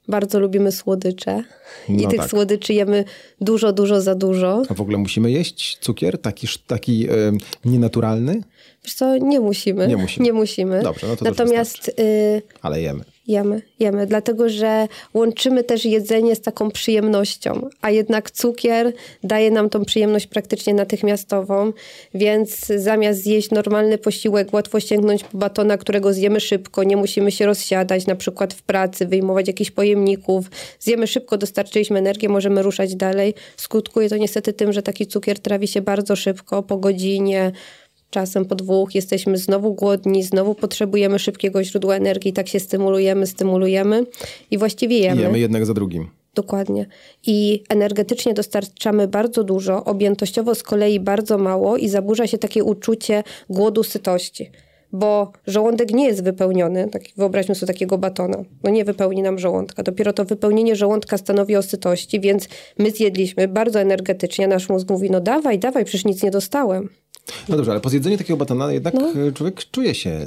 [0.09, 1.44] bardzo lubimy słodycze
[1.88, 2.31] no i tych tak.
[2.31, 3.05] słodyczy jemy
[3.40, 4.62] dużo, dużo za dużo.
[4.68, 7.33] A w ogóle musimy jeść cukier taki, taki yy,
[7.64, 8.42] nienaturalny?
[8.85, 9.88] Wiesz co, nie musimy.
[9.88, 10.25] Nie musimy.
[10.25, 10.83] Nie musimy.
[10.83, 11.92] Dobrze, no to Natomiast...
[11.99, 13.05] Yy, Ale jemy.
[13.29, 18.93] Jemy, jemy, dlatego że łączymy też jedzenie z taką przyjemnością, a jednak cukier
[19.25, 21.73] daje nam tą przyjemność praktycznie natychmiastową,
[22.14, 27.47] więc zamiast zjeść normalny posiłek, łatwo sięgnąć po batona, którego zjemy szybko, nie musimy się
[27.47, 33.35] rozsiadać, na przykład w pracy, wyjmować jakichś pojemników, zjemy szybko, dostarczyliśmy energię, możemy ruszać dalej.
[33.57, 37.53] Skutkuje to niestety tym, że taki cukier trawi się bardzo szybko, po godzinie,
[38.11, 44.07] czasem po dwóch jesteśmy znowu głodni, znowu potrzebujemy szybkiego źródła energii, tak się stymulujemy, stymulujemy
[44.51, 45.23] i właściwie jemy.
[45.23, 46.11] Jemy jednak za drugim.
[46.35, 46.87] Dokładnie.
[47.27, 53.23] I energetycznie dostarczamy bardzo dużo, objętościowo z kolei bardzo mało i zaburza się takie uczucie
[53.51, 54.51] głodu, sytości.
[54.92, 59.83] Bo żołądek nie jest wypełniony, tak, wyobraźmy sobie takiego batona, no nie wypełni nam żołądka.
[59.83, 65.11] Dopiero to wypełnienie żołądka stanowi o sytości, więc my zjedliśmy bardzo energetycznie, nasz mózg mówi,
[65.11, 66.88] no dawaj, dawaj, przecież nic nie dostałem.
[67.49, 69.33] No dobrze, ale po zjedzeniu takiego batona jednak no.
[69.35, 70.27] człowiek czuje się,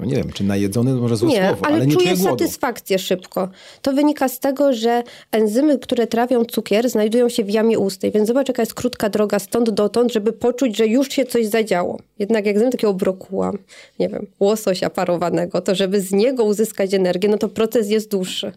[0.00, 2.98] no nie wiem, czy najedzony, może złe nie, słowo, ale, ale nie czuje, czuje satysfakcję
[2.98, 3.48] szybko.
[3.82, 5.02] To wynika z tego, że
[5.32, 9.38] enzymy, które trawią cukier, znajdują się w jamie ustej, więc zobacz, jaka jest krótka droga
[9.38, 11.98] stąd dotąd, żeby poczuć, że już się coś zadziało.
[12.18, 13.52] Jednak jak zjem takiego brokuła,
[13.98, 18.52] nie wiem, łososia parowanego, to żeby z niego uzyskać energię, no to proces jest dłuższy.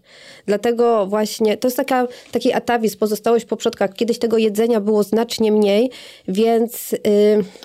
[0.46, 3.94] Dlatego właśnie, to jest taka, taki atawizm, pozostałość po przodkach.
[3.94, 5.90] Kiedyś tego jedzenia było znacznie mniej,
[6.28, 7.00] więc yy,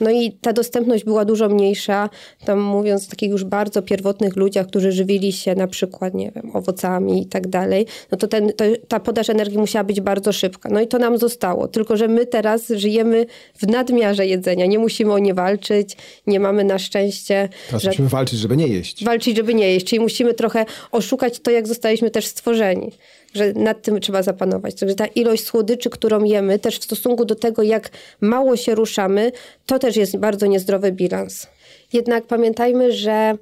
[0.00, 2.10] no i ta dostępność była dużo mniejsza.
[2.44, 6.50] Tam mówiąc o takich już bardzo pierwotnych ludziach, którzy żywili się na przykład, nie wiem,
[6.56, 10.68] owocami i tak dalej, no to, ten, to ta podaż energii musiała być bardzo szybka.
[10.72, 11.68] No i to nam zostało.
[11.68, 14.66] Tylko, że my teraz żyjemy w nadmiarze jedzenia.
[14.66, 15.96] Nie musimy o nie walczyć,
[16.26, 17.48] nie mamy na szczęście...
[17.66, 17.90] Teraz że...
[17.90, 19.04] musimy walczyć, żeby nie jeść.
[19.04, 19.86] Walczyć, żeby nie jeść.
[19.86, 22.92] Czyli musimy trochę oszukać to, jak zostaliśmy też stworzeni
[23.34, 24.74] że nad tym trzeba zapanować.
[24.74, 27.90] Także ta ilość słodyczy, którą jemy, też w stosunku do tego, jak
[28.20, 29.32] mało się ruszamy,
[29.66, 31.46] to też jest bardzo niezdrowy bilans.
[31.92, 33.34] Jednak pamiętajmy, że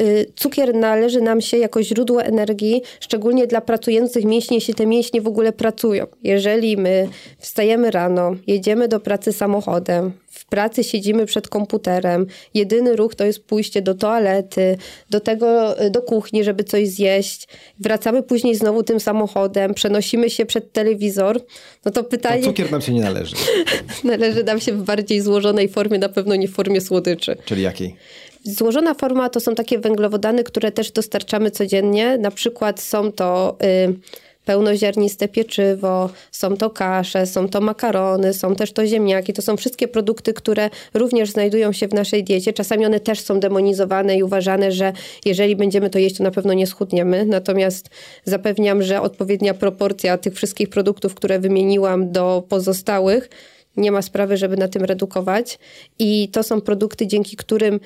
[0.00, 5.20] y, cukier należy nam się jako źródło energii, szczególnie dla pracujących mięśni, jeśli te mięśnie
[5.20, 6.06] w ogóle pracują.
[6.22, 10.12] Jeżeli my wstajemy rano, jedziemy do pracy samochodem,
[10.52, 14.76] pracy siedzimy przed komputerem, jedyny ruch to jest pójście do toalety,
[15.10, 20.46] do tego, y, do kuchni, żeby coś zjeść, wracamy później znowu tym samochodem, przenosimy się
[20.46, 21.40] przed telewizor,
[21.84, 22.42] no to pytanie...
[22.42, 23.36] To cukier nam się nie należy.
[24.04, 27.36] należy nam się w bardziej złożonej formie, na pewno nie w formie słodyczy.
[27.44, 27.96] Czyli jakiej?
[28.44, 32.18] Złożona forma to są takie węglowodany, które też dostarczamy codziennie.
[32.18, 33.94] Na przykład są to y,
[34.44, 39.32] pełnoziarniste pieczywo, są to kasze, są to makarony, są też to ziemniaki.
[39.32, 42.52] To są wszystkie produkty, które również znajdują się w naszej diecie.
[42.52, 44.92] Czasami one też są demonizowane i uważane, że
[45.24, 47.26] jeżeli będziemy to jeść, to na pewno nie schudniemy.
[47.26, 47.90] Natomiast
[48.24, 53.30] zapewniam, że odpowiednia proporcja tych wszystkich produktów, które wymieniłam do pozostałych,
[53.76, 55.58] nie ma sprawy, żeby na tym redukować.
[55.98, 57.78] I to są produkty, dzięki którym y,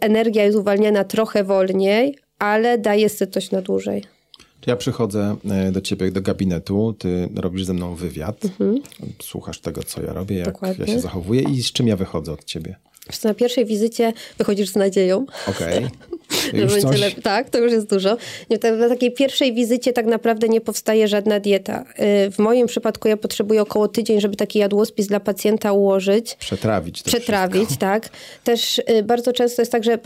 [0.00, 4.15] energia jest uwalniana trochę wolniej, ale daje sytość na dłużej.
[4.66, 8.80] Ja przychodzę e, do ciebie do gabinetu, ty robisz ze mną wywiad, mhm.
[9.22, 10.84] słuchasz tego, co ja robię, jak Dokładnie.
[10.86, 12.76] ja się zachowuję i z czym ja wychodzę od ciebie.
[13.24, 15.26] Na pierwszej wizycie wychodzisz z nadzieją.
[15.48, 15.84] Okej.
[15.84, 15.90] Okay.
[17.22, 18.16] Tak, to już jest dużo.
[18.78, 21.84] Na takiej pierwszej wizycie tak naprawdę nie powstaje żadna dieta.
[22.26, 26.34] Y, w moim przypadku ja potrzebuję około tydzień, żeby taki jadłospis dla pacjenta ułożyć.
[26.34, 27.02] Przetrawić.
[27.02, 27.80] Przetrawić, wszystko.
[27.80, 28.08] tak.
[28.44, 29.98] Też y, bardzo często jest tak, że y,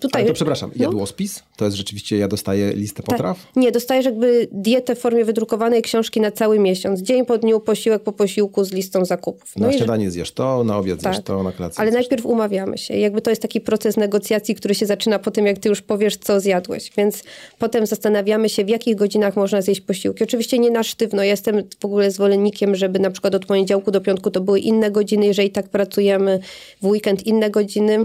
[0.00, 0.22] tutaj...
[0.22, 0.84] Ale to przepraszam, no.
[0.84, 1.36] jadłospis?
[1.36, 1.42] No?
[1.56, 3.38] To jest rzeczywiście, ja dostaję listę potraw?
[3.46, 3.56] Tak.
[3.56, 7.00] Nie, dostajesz jakby dietę w formie wydrukowanej książki na cały miesiąc.
[7.00, 9.52] Dzień po dniu, posiłek po posiłku z listą zakupów.
[9.56, 11.14] No na śniadanie zjesz to, na obiad tak.
[11.14, 12.96] zjesz to, na kolację Ale najpierw umawiamy się.
[12.96, 16.16] Jakby to jest taki proces negocjacji, który się zaczyna po tym, jak ty już powiesz,
[16.16, 16.90] co zjadłeś.
[16.96, 17.22] Więc
[17.58, 20.24] potem zastanawiamy się, w jakich godzinach można zjeść posiłki.
[20.24, 21.22] Oczywiście nie na sztywno.
[21.22, 25.26] Jestem w ogóle zwolennikiem, żeby na przykład od poniedziałku do piątku to były inne godziny,
[25.26, 26.40] jeżeli tak pracujemy,
[26.82, 27.98] w weekend inne godziny.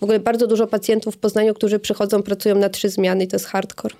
[0.00, 3.36] W ogóle bardzo dużo pacjentów w Poznaniu, którzy przychodzą, pracują na trzy zmiany i to
[3.36, 3.94] jest hardcore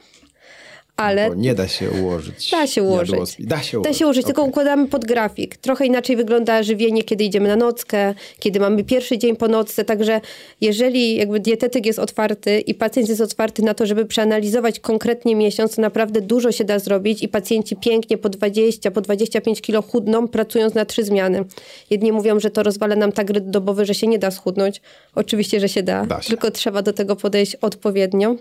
[0.97, 1.29] ale...
[1.29, 2.51] Bo nie da się ułożyć.
[2.51, 3.11] Da się ułożyć.
[3.39, 4.51] Da się ułożyć, Da się ułożyć, tylko Okej.
[4.51, 5.57] układamy pod grafik.
[5.57, 10.21] Trochę inaczej wygląda żywienie, kiedy idziemy na nockę, kiedy mamy pierwszy dzień po nocce, także
[10.61, 15.77] jeżeli jakby dietetyk jest otwarty i pacjent jest otwarty na to, żeby przeanalizować konkretnie miesiąc,
[15.77, 20.29] to naprawdę dużo się da zrobić i pacjenci pięknie po 20, po 25 kilo chudną,
[20.29, 21.45] pracując na trzy zmiany.
[21.91, 24.81] Jedni mówią, że to rozwala nam tak dobowy, że się nie da schudnąć.
[25.15, 26.29] Oczywiście, że się da, Da się.
[26.29, 28.37] tylko trzeba do tego podejść odpowiednio.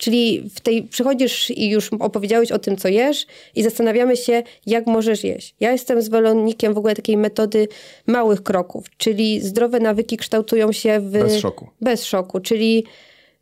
[0.00, 4.86] Czyli w tej przychodzisz i już opowiedziałeś o tym, co jesz, i zastanawiamy się, jak
[4.86, 5.54] możesz jeść.
[5.60, 7.68] Ja jestem zwolennikiem w ogóle takiej metody
[8.06, 11.10] małych kroków, czyli zdrowe nawyki kształtują się w.
[11.10, 11.68] Bez szoku.
[11.80, 12.84] Bez szoku, czyli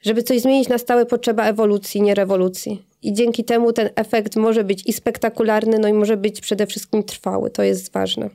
[0.03, 2.83] żeby coś zmienić na stałe, potrzeba ewolucji, nie rewolucji.
[3.03, 7.03] I dzięki temu ten efekt może być i spektakularny, no i może być przede wszystkim
[7.03, 7.51] trwały.
[7.51, 8.31] To jest ważne.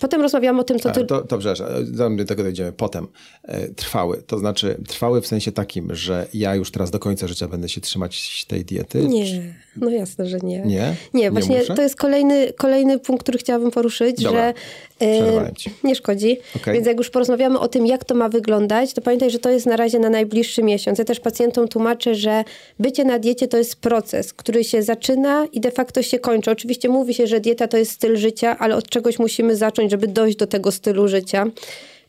[0.00, 1.04] Potem rozmawiamy o tym, co ty.
[1.04, 1.66] to, to przepraszam,
[2.16, 3.08] do tego dojdziemy potem.
[3.42, 7.48] E, Trwały, to znaczy trwały w sensie takim, że ja już teraz do końca życia
[7.48, 9.08] będę się trzymać tej diety?
[9.08, 10.60] Nie, no jasne, że nie.
[10.60, 10.94] Nie?
[11.14, 11.74] Nie, właśnie muszę?
[11.74, 14.52] to jest kolejny, kolejny punkt, który chciałabym poruszyć, Dobra.
[15.00, 15.52] że e,
[15.84, 16.38] nie szkodzi.
[16.56, 16.74] Okej.
[16.74, 19.66] Więc jak już porozmawiamy o tym, jak to ma wyglądać, to pamiętaj, że to jest
[19.66, 20.98] na razie na najbliższy miesiąc.
[20.98, 22.44] Ja też pacjentom tłumaczę, że
[22.78, 26.50] bycie na diecie to jest proces, który się zaczyna i de facto się kończy.
[26.50, 30.08] Oczywiście mówi się, że dieta to jest styl życia, ale od czegoś musimy zacząć, żeby
[30.08, 31.46] dojść do tego stylu życia.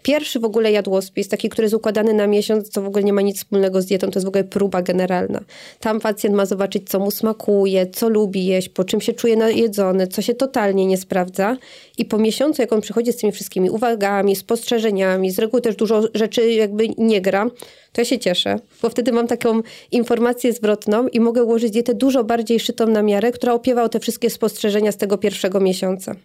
[0.08, 3.22] Pierwszy w ogóle jadłospis, taki, który jest układany na miesiąc, to w ogóle nie ma
[3.22, 5.41] nic wspólnego z dietą, to jest w ogóle próba generalna.
[5.80, 10.08] Tam pacjent ma zobaczyć, co mu smakuje, co lubi jeść, po czym się czuje najedzony,
[10.08, 11.58] co się totalnie nie sprawdza.
[11.98, 16.02] I po miesiącu, jak on przychodzi z tymi wszystkimi uwagami, spostrzeżeniami, z reguły też dużo
[16.13, 17.50] rzeczy jakby nie gra,
[17.91, 22.24] to ja się cieszę, bo wtedy mam taką informację zwrotną i mogę ułożyć dietę dużo
[22.24, 26.15] bardziej szytą na miarę, która opiewa o te wszystkie spostrzeżenia z tego pierwszego miesiąca.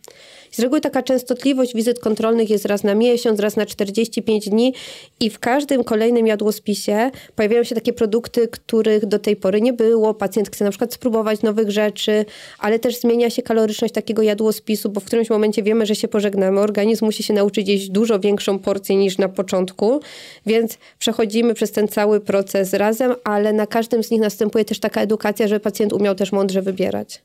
[0.52, 4.74] Z reguły taka częstotliwość wizyt kontrolnych jest raz na miesiąc, raz na 45 dni
[5.20, 10.14] i w każdym kolejnym jadłospisie pojawiają się takie produkty, których do tej pory nie było.
[10.14, 12.24] Pacjent chce na przykład spróbować nowych rzeczy,
[12.58, 16.60] ale też zmienia się kaloryczność takiego jadłospisu, bo w którymś momencie wiemy, że się pożegnamy.
[16.60, 20.00] Organizm musi się nauczyć jeść dużo większą porcję niż na początku,
[20.46, 25.00] więc przechodzimy przez ten cały proces razem, ale na każdym z nich następuje też taka
[25.00, 27.22] edukacja, żeby pacjent umiał też mądrze wybierać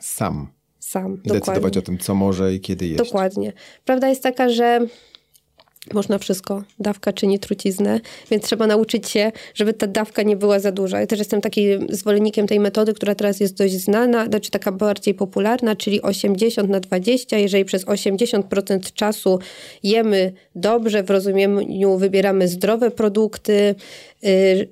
[0.00, 0.61] Sam.
[0.92, 1.22] Sam.
[1.24, 2.98] Decydować o tym, co może i kiedy jeść.
[2.98, 3.52] Dokładnie.
[3.84, 4.86] Prawda jest taka, że
[5.92, 6.62] można wszystko.
[6.78, 8.00] Dawka czyni truciznę,
[8.30, 11.00] więc trzeba nauczyć się, żeby ta dawka nie była za duża.
[11.00, 15.14] Ja też jestem takim zwolennikiem tej metody, która teraz jest dość znana, znaczy taka bardziej
[15.14, 17.38] popularna, czyli 80 na 20.
[17.38, 19.38] Jeżeli przez 80% czasu
[19.82, 23.74] jemy dobrze, w rozumieniu wybieramy zdrowe produkty,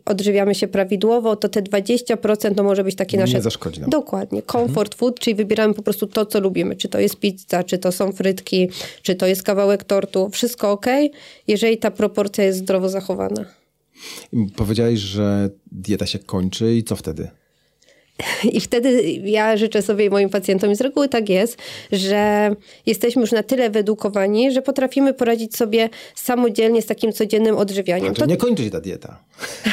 [0.05, 3.43] odżywiamy się prawidłowo, to te 20% to może być takie Nie nasze...
[3.43, 3.91] zaszkodzi nam.
[3.91, 4.43] Dokładnie.
[4.43, 6.77] Comfort food, czyli wybieramy po prostu to, co lubimy.
[6.77, 8.69] Czy to jest pizza, czy to są frytki,
[9.03, 10.31] czy to jest kawałek tortu.
[10.31, 10.87] Wszystko ok,
[11.49, 13.45] jeżeli ta proporcja jest zdrowo zachowana.
[14.57, 17.29] Powiedziałeś, że dieta się kończy i co wtedy?
[18.53, 21.57] I wtedy ja życzę sobie i moim pacjentom, i z reguły tak jest,
[21.93, 22.51] że
[22.87, 28.13] jesteśmy już na tyle wyedukowani, że potrafimy poradzić sobie samodzielnie z takim codziennym odżywianiem.
[28.13, 29.19] A to nie kończy się ta dieta.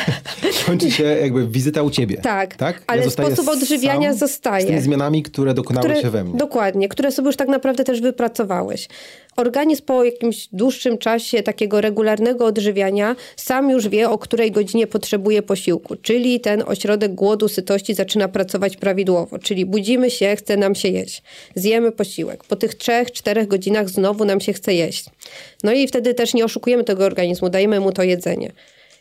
[0.68, 2.18] kończy się jakby wizyta u ciebie.
[2.18, 2.84] Tak, tak?
[2.88, 4.64] ale zostaję sposób odżywiania zostaje.
[4.64, 6.38] Z tymi zmianami, które dokonały które, się we mnie.
[6.38, 8.88] Dokładnie, które sobie już tak naprawdę też wypracowałeś.
[9.38, 15.42] Organizm po jakimś dłuższym czasie takiego regularnego odżywiania sam już wie, o której godzinie potrzebuje
[15.42, 20.88] posiłku, czyli ten ośrodek głodu, sytości zaczyna pracować prawidłowo, czyli budzimy się, chce nam się
[20.88, 21.24] jeść.
[21.56, 22.44] Zjemy posiłek.
[22.44, 25.06] Po tych trzech, czterech godzinach znowu nam się chce jeść.
[25.64, 28.52] No i wtedy też nie oszukujemy tego organizmu, dajemy mu to jedzenie.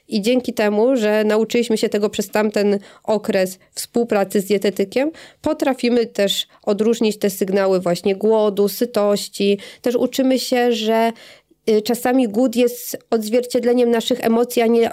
[0.09, 5.11] I dzięki temu, że nauczyliśmy się tego przez tamten okres współpracy z dietetykiem,
[5.43, 9.59] potrafimy też odróżnić te sygnały właśnie głodu, sytości.
[9.83, 11.13] Też uczymy się, że
[11.71, 14.91] y, czasami głód jest odzwierciedleniem naszych emocji, a, nie,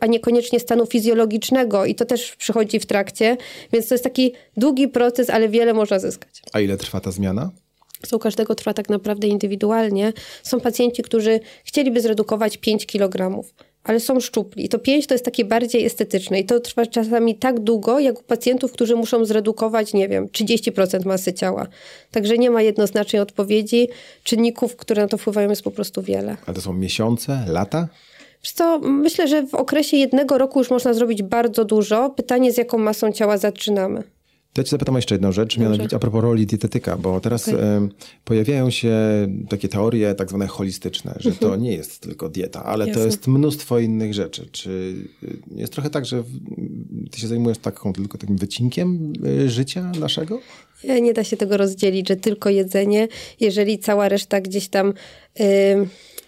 [0.00, 3.36] a niekoniecznie stanu fizjologicznego i to też przychodzi w trakcie,
[3.72, 6.42] więc to jest taki długi proces, ale wiele można zyskać.
[6.52, 7.50] A ile trwa ta zmiana?
[8.12, 10.12] U każdego trwa tak naprawdę indywidualnie.
[10.42, 13.44] Są pacjenci, którzy chcieliby zredukować 5 kg,
[13.84, 14.68] ale są szczupli.
[14.68, 18.22] To 5 to jest takie bardziej estetyczne i to trwa czasami tak długo, jak u
[18.22, 21.66] pacjentów, którzy muszą zredukować, nie wiem, 30% masy ciała.
[22.10, 23.88] Także nie ma jednoznacznej odpowiedzi.
[24.22, 26.36] Czynników, które na to wpływają jest po prostu wiele.
[26.46, 27.88] Ale to są miesiące, lata?
[28.42, 32.10] Co, myślę, że w okresie jednego roku już można zrobić bardzo dużo.
[32.10, 34.02] Pytanie, z jaką masą ciała zaczynamy.
[34.54, 37.90] To ja cię zapytam jeszcze jedną rzecz, mianowicie a propos roli dietetyka, bo teraz em,
[38.24, 38.96] pojawiają się
[39.48, 43.04] takie teorie tak zwane holistyczne, że to nie jest tylko dieta, ale to Jasne.
[43.04, 44.48] jest mnóstwo innych rzeczy.
[44.52, 44.70] Czy
[45.22, 46.24] y, jest trochę tak, że
[47.10, 50.40] ty się zajmujesz taką, tylko takim wycinkiem y, życia naszego?
[50.84, 53.08] Nie, Nie da się tego rozdzielić, że tylko jedzenie,
[53.40, 54.92] jeżeli cała reszta gdzieś tam,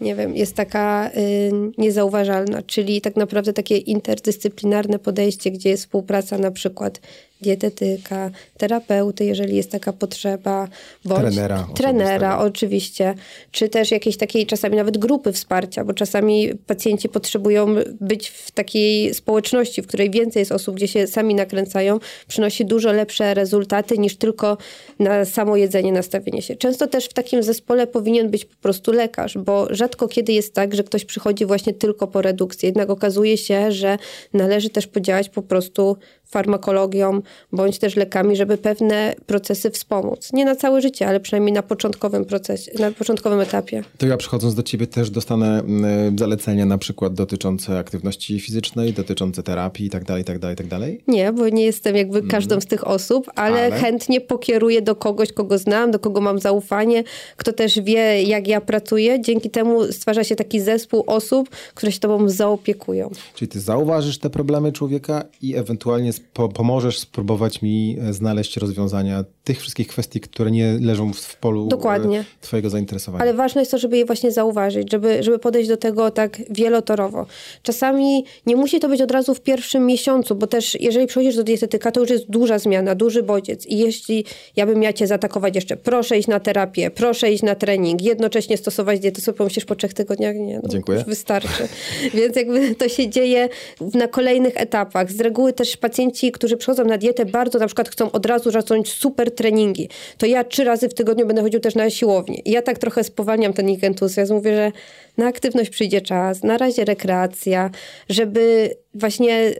[0.00, 2.62] nie wiem, jest taka y, niezauważalna.
[2.62, 7.00] Czyli tak naprawdę takie interdyscyplinarne podejście, gdzie jest współpraca na przykład
[7.40, 10.68] dietetyka, terapeuty, jeżeli jest taka potrzeba,
[11.04, 13.14] bądź Trenera trenera oczywiście,
[13.50, 17.66] czy też jakiejś takiej czasami nawet grupy wsparcia, bo czasami pacjenci potrzebują
[18.00, 22.92] być w takiej społeczności, w której więcej jest osób, gdzie się sami nakręcają, przynosi dużo
[22.92, 24.58] lepsze rezultaty niż tylko
[24.98, 26.56] na samo jedzenie, nastawienie się.
[26.56, 30.74] Często też w takim zespole powinien być po prostu lekarz, bo rzadko kiedy jest tak,
[30.74, 32.68] że ktoś przychodzi właśnie tylko po redukcję.
[32.68, 33.98] Jednak okazuje się, że
[34.32, 35.96] należy też podziałać po prostu
[36.36, 37.22] farmakologią
[37.52, 40.32] bądź też lekami, żeby pewne procesy wspomóc.
[40.32, 43.82] Nie na całe życie, ale przynajmniej na początkowym procesie, na początkowym etapie.
[43.98, 49.42] To ja przychodząc do ciebie też dostanę mm, zalecenia na przykład dotyczące aktywności fizycznej, dotyczące
[49.42, 51.00] terapii i tak dalej, tak dalej, tak dalej?
[51.08, 53.78] Nie, bo nie jestem jakby każdą z tych osób, ale, Ale?
[53.78, 57.04] chętnie pokieruję do kogoś, kogo znam, do kogo mam zaufanie,
[57.36, 59.20] kto też wie, jak ja pracuję.
[59.20, 63.10] Dzięki temu stwarza się taki zespół osób, które się tobą zaopiekują.
[63.34, 69.24] Czyli ty zauważysz te problemy człowieka i ewentualnie spo- pomożesz spróbować mi e, znaleźć rozwiązania
[69.44, 72.20] tych wszystkich kwestii, które nie leżą w, w polu Dokładnie.
[72.20, 73.22] e, twojego zainteresowania.
[73.22, 77.26] Ale ważne jest to, żeby je właśnie zauważyć, żeby, żeby podejść do tego tak wielotorowo.
[77.62, 81.44] Czasami nie musi to być od razu w pierwszym miesiącu, bo też jeżeli przychodzisz do
[81.44, 83.66] dietetyka, to już jest duża zmiana, duży bodziec.
[83.66, 84.24] I jeśli
[84.56, 88.56] ja bym miała cię zaatakować jeszcze, proszę iść na terapię, proszę iść na trening, jednocześnie
[88.56, 90.98] stosować dietę, sobie pomyślisz po trzech tygodniach, nie, no, Dziękuję.
[90.98, 91.68] już wystarczy.
[92.14, 93.48] Więc jakby to się dzieje
[93.94, 95.12] na kolejnych etapach.
[95.12, 98.92] Z reguły też pacjenci, którzy przychodzą na dietę, bardzo na przykład chcą od razu zacząć
[98.92, 99.88] super treningi.
[100.18, 102.38] To ja trzy razy w tygodniu będę chodził też na siłownię.
[102.44, 104.34] I ja tak trochę spowalniam ten ich entuzjazm.
[104.34, 104.72] Mówię, że
[105.16, 107.70] na aktywność przyjdzie czas, na razie rekreacja,
[108.08, 109.54] żeby właśnie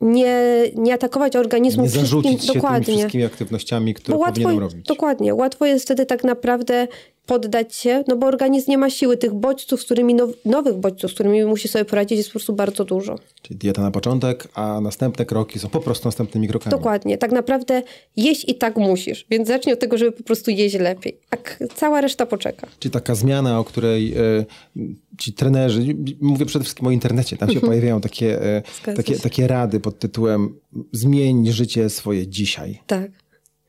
[0.00, 0.42] nie,
[0.74, 2.06] nie atakować organizmu nie wszystkim.
[2.06, 2.96] zarzucić się tymi dokładnie.
[2.96, 4.86] wszystkimi aktywnościami, które łatwo, powinienem robić.
[4.86, 5.34] Dokładnie.
[5.34, 6.88] Łatwo jest wtedy tak naprawdę
[7.28, 9.16] poddać się, no bo organizm nie ma siły.
[9.16, 12.52] Tych bodźców, z którymi now, nowych bodźców, z którymi musi sobie poradzić, jest po prostu
[12.52, 13.18] bardzo dużo.
[13.42, 16.70] Czyli dieta na początek, a następne kroki są po prostu następnymi krokami.
[16.70, 17.18] Dokładnie.
[17.18, 17.82] Tak naprawdę
[18.16, 19.26] jeść i tak musisz.
[19.30, 21.18] Więc zacznij od tego, żeby po prostu jeść lepiej.
[21.30, 21.36] A
[21.74, 22.66] cała reszta poczeka.
[22.78, 24.44] Czyli taka zmiana, o której e,
[25.18, 28.62] ci trenerzy, mówię przede wszystkim o internecie, tam się pojawiają takie, e,
[28.96, 30.54] takie, takie rady pod tytułem
[30.92, 32.80] zmień życie swoje dzisiaj.
[32.86, 33.10] Tak.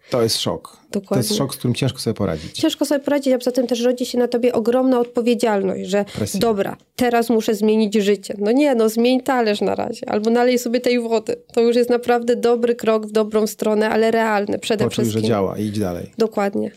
[0.10, 0.78] To jest szok.
[0.92, 1.28] To Dokładnie.
[1.28, 2.52] jest szok, z którym ciężko sobie poradzić.
[2.60, 6.40] Ciężko sobie poradzić, a poza tym też rodzi się na tobie ogromna odpowiedzialność, że Presja.
[6.40, 8.36] dobra, teraz muszę zmienić życie.
[8.38, 11.36] No nie, no zmień talerz na razie, albo nalej sobie tej wody.
[11.54, 15.30] To już jest naprawdę dobry krok w dobrą stronę, ale realny przede Poczuj, że wszystkim.
[15.30, 16.12] działa i idź dalej.
[16.18, 16.72] Dokładnie.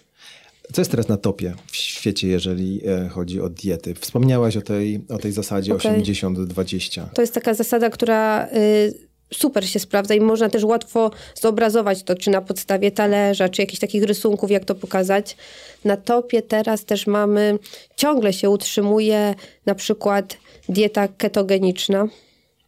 [0.72, 3.94] Co jest teraz na topie w świecie, jeżeli e, chodzi o diety?
[3.94, 6.02] Wspomniałaś o tej, o tej zasadzie Okej.
[6.02, 7.02] 80-20.
[7.14, 12.14] To jest taka zasada, która y, super się sprawdza i można też łatwo zobrazować to,
[12.14, 15.36] czy na podstawie talerza, czy jakichś takich rysunków, jak to pokazać.
[15.84, 17.58] Na topie teraz też mamy,
[17.96, 19.34] ciągle się utrzymuje
[19.66, 20.36] na przykład
[20.68, 22.08] dieta ketogeniczna.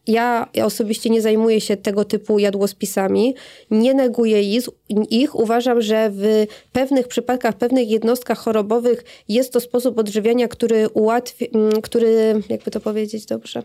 [0.07, 3.35] Ja osobiście nie zajmuję się tego typu jadłospisami,
[3.71, 4.41] nie neguję
[5.09, 5.35] ich.
[5.35, 11.81] Uważam, że w pewnych przypadkach, pewnych jednostkach chorobowych jest to sposób odżywiania, który ułatwi, mm,
[11.81, 13.63] który, jakby to powiedzieć dobrze,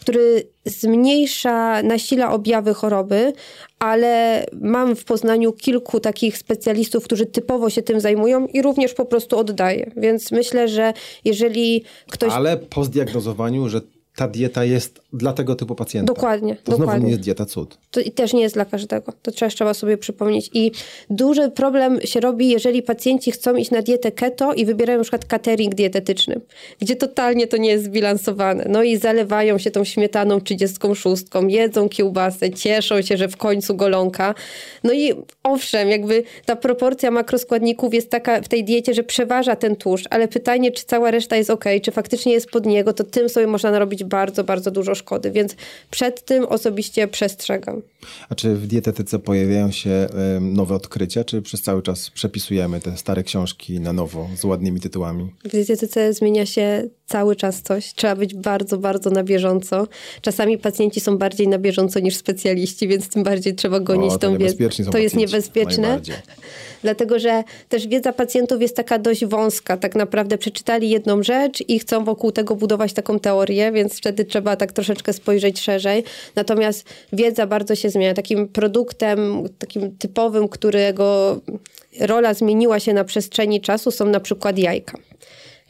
[0.00, 3.32] który zmniejsza, nasila objawy choroby,
[3.78, 9.04] ale mam w Poznaniu kilku takich specjalistów, którzy typowo się tym zajmują i również po
[9.04, 9.90] prostu oddaję.
[9.96, 10.92] Więc myślę, że
[11.24, 12.32] jeżeli ktoś...
[12.32, 13.80] Ale po zdiagnozowaniu, że
[14.20, 16.14] ta dieta jest dla tego typu pacjenta.
[16.14, 17.04] Dokładnie, To znowu dokładnie.
[17.04, 17.78] nie jest dieta cud.
[17.90, 19.12] To i też nie jest dla każdego.
[19.22, 20.50] To trzeba, trzeba sobie przypomnieć.
[20.54, 20.72] I
[21.10, 25.24] duży problem się robi, jeżeli pacjenci chcą iść na dietę keto i wybierają na przykład
[25.24, 26.40] catering dietetyczny,
[26.80, 28.66] gdzie totalnie to nie jest zbilansowane.
[28.68, 34.34] No i zalewają się tą śmietaną 36, jedzą kiełbasę, cieszą się, że w końcu golonka.
[34.84, 39.76] No i owszem, jakby ta proporcja makroskładników jest taka w tej diecie, że przeważa ten
[39.76, 43.28] tłuszcz, ale pytanie, czy cała reszta jest ok, czy faktycznie jest pod niego, to tym
[43.28, 45.30] sobie można narobić bardzo, bardzo dużo szkody.
[45.30, 45.56] Więc
[45.90, 47.82] przed tym osobiście przestrzegam.
[48.28, 50.08] A czy w dietetyce pojawiają się
[50.40, 55.32] nowe odkrycia, czy przez cały czas przepisujemy te stare książki na nowo z ładnymi tytułami?
[55.44, 57.94] W dietetyce zmienia się cały czas coś.
[57.94, 59.86] Trzeba być bardzo, bardzo na bieżąco.
[60.22, 64.38] Czasami pacjenci są bardziej na bieżąco niż specjaliści, więc tym bardziej trzeba gonić O, tą
[64.38, 64.56] wiedzę.
[64.56, 65.82] To jest pacjenci, niebezpieczne.
[65.82, 66.14] najbardziej.
[66.82, 69.76] Dlatego, że też wiedza pacjentów jest taka dość wąska.
[69.76, 74.56] Tak naprawdę przeczytali jedną rzecz i chcą wokół tego budować taką teorię, więc wtedy trzeba
[74.56, 76.04] tak troszeczkę spojrzeć szerzej.
[76.36, 78.14] Natomiast wiedza bardzo się zmienia.
[78.14, 81.36] Takim produktem, takim typowym, którego
[82.00, 84.98] rola zmieniła się na przestrzeni czasu są na przykład jajka.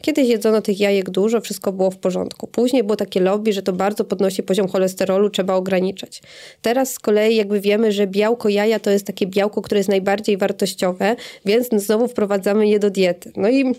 [0.01, 2.47] Kiedyś jedzono tych jajek dużo, wszystko było w porządku.
[2.47, 6.21] Później było takie lobby, że to bardzo podnosi poziom cholesterolu, trzeba ograniczać.
[6.61, 10.37] Teraz z kolei jakby wiemy, że białko jaja to jest takie białko, które jest najbardziej
[10.37, 13.31] wartościowe, więc znowu wprowadzamy je do diety.
[13.35, 13.75] No i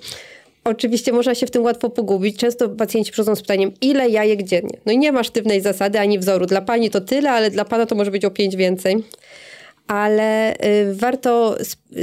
[0.64, 2.36] oczywiście można się w tym łatwo pogubić.
[2.36, 4.78] Często pacjenci przychodzą z pytaniem, ile jajek dziennie?
[4.86, 6.46] No i nie ma sztywnej zasady ani wzoru.
[6.46, 9.04] Dla pani to tyle, ale dla pana to może być o pięć więcej.
[9.86, 11.56] Ale y, warto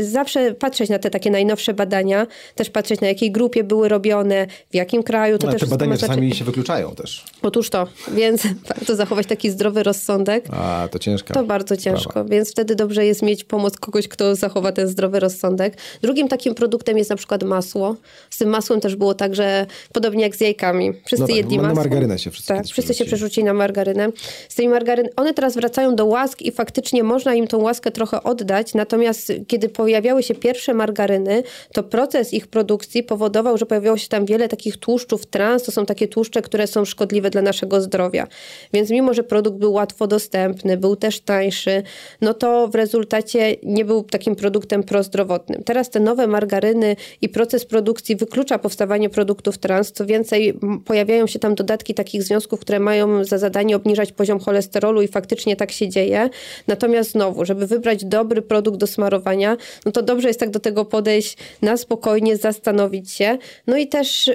[0.04, 4.76] zawsze patrzeć na te takie najnowsze badania, też patrzeć na jakiej grupie były robione, w
[4.76, 5.38] jakim kraju.
[5.38, 7.26] To no, też te badania czasami się wykluczają też.
[7.42, 7.88] Otóż to,
[8.18, 10.46] więc warto zachować taki zdrowy rozsądek.
[10.52, 11.34] A, to ciężko.
[11.34, 15.78] To bardzo ciężko, więc wtedy dobrze jest mieć pomoc kogoś, kto zachowa ten zdrowy rozsądek.
[16.02, 17.96] Drugim takim produktem jest na przykład masło.
[18.30, 20.94] Z tym masłem też było tak, że podobnie jak z jajkami.
[21.06, 21.70] Wszyscy no tak, jedli masło.
[21.70, 24.10] Na margarynę się wszyscy Tak, wszyscy się przerzucili na margarynę.
[24.50, 25.08] Z tymi margaryn...
[25.16, 29.70] One teraz wracają do łask i faktycznie można im tą łaskę trochę oddać, natomiast kiedy
[29.70, 31.44] pojawiały się pierwsze margaryny,
[31.74, 35.86] to proces ich produkcji powodował, że pojawiało się tam wiele takich tłuszczów trans, to są
[35.86, 38.28] takie tłuszcze, które są szkodliwe dla naszego zdrowia.
[38.74, 41.84] Więc mimo, że produkt był łatwo dostępny, był też tańszy,
[42.22, 45.64] no to w rezultacie nie był takim produktem prozdrowotnym.
[45.64, 49.92] Teraz te nowe margaryny i proces produkcji wyklucza powstawanie produktów trans.
[49.92, 55.02] Co więcej, pojawiają się tam dodatki takich związków, które mają za zadanie obniżać poziom cholesterolu
[55.02, 56.30] i faktycznie tak się dzieje.
[56.68, 60.86] Natomiast znowu, żeby wybrać dobry produkt do smarowania, no to dobrze jest tak do tego
[60.86, 63.38] podejść na spokojnie, zastanowić się.
[63.68, 64.32] No i też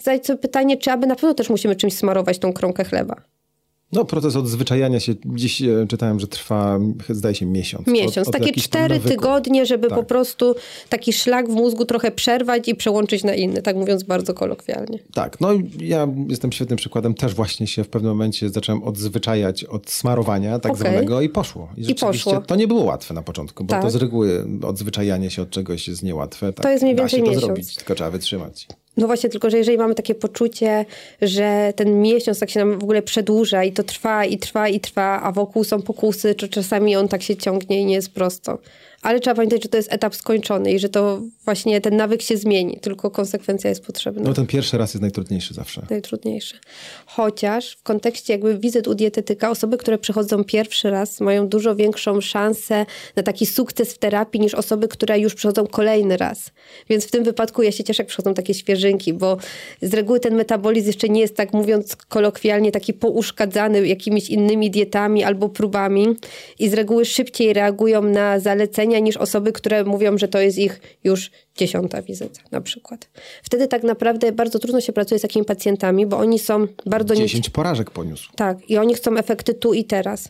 [0.00, 3.33] zadać sobie pytanie, czy aby na pewno też musimy czymś smarować tą kromkę chleba.
[3.94, 6.78] No, proces odzwyczajania się, dziś e, czytałem, że trwa,
[7.08, 7.86] zdaje się, miesiąc.
[7.86, 9.98] Miesiąc, od, od takie cztery tygodnie, żeby tak.
[9.98, 10.54] po prostu
[10.88, 14.98] taki szlak w mózgu trochę przerwać i przełączyć na inny, tak mówiąc bardzo kolokwialnie.
[15.14, 15.48] Tak, no
[15.80, 20.72] ja jestem świetnym przykładem, też właśnie się w pewnym momencie zacząłem odzwyczajać od smarowania tak
[20.72, 20.80] okay.
[20.80, 21.68] zwanego i poszło.
[21.76, 22.40] I, I poszło.
[22.40, 23.82] To nie było łatwe na początku, bo tak.
[23.82, 26.52] to z reguły odzwyczajanie się od czegoś jest niełatwe.
[26.52, 27.40] Tak, to jest mniej więcej da się miesiąc.
[27.40, 28.66] to zrobić, tylko trzeba wytrzymać.
[28.96, 30.84] No właśnie, tylko że jeżeli mamy takie poczucie,
[31.22, 34.80] że ten miesiąc tak się nam w ogóle przedłuża i to trwa i trwa i
[34.80, 38.58] trwa, a wokół są pokusy, czy czasami on tak się ciągnie i nie jest prosto
[39.04, 42.36] ale trzeba pamiętać, że to jest etap skończony i że to właśnie ten nawyk się
[42.36, 44.22] zmieni, tylko konsekwencja jest potrzebna.
[44.24, 45.86] No ten pierwszy raz jest najtrudniejszy zawsze.
[45.90, 46.54] Najtrudniejszy.
[47.06, 52.20] Chociaż w kontekście jakby wizyt u dietetyka, osoby, które przychodzą pierwszy raz mają dużo większą
[52.20, 52.86] szansę
[53.16, 56.50] na taki sukces w terapii niż osoby, które już przychodzą kolejny raz.
[56.88, 59.36] Więc w tym wypadku ja się cieszę, jak przychodzą takie świeżynki, bo
[59.82, 65.24] z reguły ten metabolizm jeszcze nie jest tak mówiąc kolokwialnie taki pouszkadzany jakimiś innymi dietami
[65.24, 66.06] albo próbami
[66.58, 70.80] i z reguły szybciej reagują na zalecenia niż osoby, które mówią, że to jest ich
[71.04, 73.08] już dziesiąta wizyta na przykład.
[73.42, 77.14] Wtedy tak naprawdę bardzo trudno się pracuje z takimi pacjentami, bo oni są bardzo...
[77.14, 78.30] Dziesięć porażek poniósł.
[78.36, 80.28] Tak, i oni chcą efekty tu i teraz.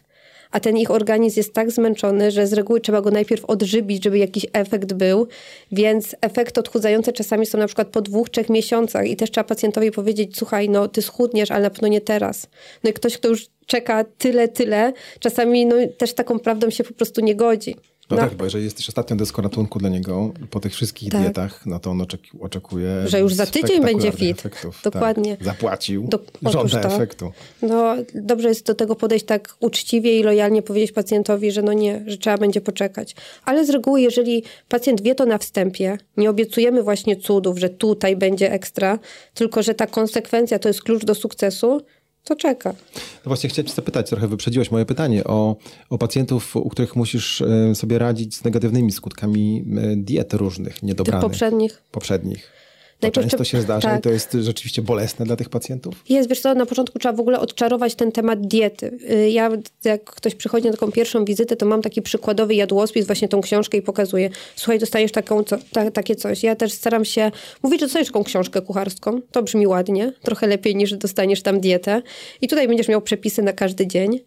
[0.55, 4.19] A ten ich organizm jest tak zmęczony, że z reguły trzeba go najpierw odżywić, żeby
[4.19, 5.27] jakiś efekt był.
[5.73, 9.91] Więc efekty odchudzające czasami są na przykład po dwóch, trzech miesiącach i też trzeba pacjentowi
[9.91, 12.47] powiedzieć, słuchaj, no ty schudniesz, ale na pewno nie teraz.
[12.85, 16.95] No i ktoś, kto już czeka tyle, tyle, czasami no, też taką prawdą się po
[16.95, 17.77] prostu nie godzi.
[18.11, 21.23] No, no, tak, bo jeżeli jesteś ostatnią deską ratunku dla niego po tych wszystkich tak.
[21.23, 22.07] dietach, no to on
[22.41, 22.89] oczekuje...
[23.07, 24.39] Że już za tydzień będzie fit.
[24.39, 24.81] Efektów.
[24.85, 25.37] Dokładnie.
[25.37, 25.45] Tak.
[25.45, 27.33] Zapłacił, Do, żąda efektu.
[27.63, 32.05] No dobrze jest do tego podejść tak uczciwie i lojalnie powiedzieć pacjentowi, że no nie,
[32.07, 33.17] że trzeba będzie poczekać.
[33.45, 38.17] Ale z reguły, jeżeli pacjent wie to na wstępie, nie obiecujemy właśnie cudów, że tutaj
[38.17, 38.99] będzie ekstra,
[39.35, 41.81] tylko że ta konsekwencja to jest klucz do sukcesu,
[42.25, 42.75] to czeka.
[42.95, 45.57] No właśnie chciałem cię zapytać, trochę wyprzedziłeś moje pytanie o,
[45.91, 51.23] o pacjentów, u których musisz e, sobie radzić z negatywnymi skutkami e, diet różnych, niedobranych.
[51.23, 51.83] Tych poprzednich.
[51.91, 52.64] Poprzednich.
[53.13, 53.99] To często się zdarza tak.
[53.99, 55.95] i to jest rzeczywiście bolesne dla tych pacjentów?
[56.09, 58.99] Jest, wiesz co, na początku trzeba w ogóle odczarować ten temat diety.
[59.11, 59.51] Y, ja,
[59.85, 63.79] jak ktoś przychodzi na taką pierwszą wizytę, to mam taki przykładowy jadłospis, właśnie tą książkę
[63.79, 64.31] i pokazuję.
[64.57, 66.43] Słuchaj, dostajesz taką, co, ta, takie coś.
[66.43, 67.31] Ja też staram się
[67.63, 69.21] mówić, że dostajesz taką książkę kucharską.
[69.31, 72.03] To brzmi ładnie, trochę lepiej niż dostaniesz tam dietę.
[72.41, 74.21] I tutaj będziesz miał przepisy na każdy dzień.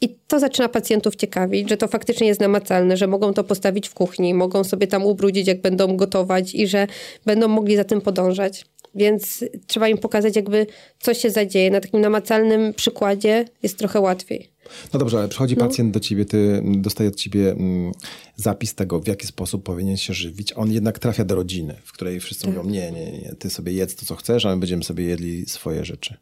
[0.00, 3.94] I to zaczyna pacjentów ciekawić, że to faktycznie jest namacalne, że mogą to postawić w
[3.94, 6.86] kuchni, mogą sobie tam ubrudzić, jak będą gotować i że
[7.26, 8.64] będą mogli za tym podążać.
[8.94, 10.66] Więc trzeba im pokazać, jakby
[11.00, 11.70] coś się zadzieje.
[11.70, 14.50] Na takim namacalnym przykładzie jest trochę łatwiej.
[14.92, 15.66] No dobrze, ale przychodzi no.
[15.66, 17.92] pacjent do ciebie, ty dostaje od ciebie mm,
[18.36, 20.52] zapis tego, w jaki sposób powinien się żywić.
[20.56, 22.54] On jednak trafia do rodziny, w której wszyscy tak.
[22.54, 25.46] mówią, nie, nie, nie, ty sobie jedz to, co chcesz, a my będziemy sobie jedli
[25.46, 26.16] swoje rzeczy.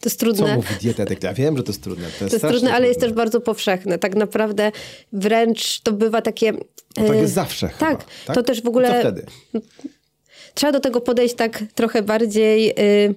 [0.00, 0.46] To jest trudne.
[0.46, 1.22] Co mówi dietetyk?
[1.22, 2.04] Ja wiem, że to jest trudne.
[2.04, 2.88] To jest, to jest trudne, ale trudne.
[2.88, 3.98] jest też bardzo powszechne.
[3.98, 4.72] Tak naprawdę
[5.12, 6.52] wręcz to bywa takie...
[6.96, 8.88] No tak jest zawsze tak, chyba, tak, to też w ogóle...
[8.88, 9.26] co wtedy?
[10.54, 12.66] Trzeba do tego podejść tak trochę bardziej...
[12.66, 13.14] Yy,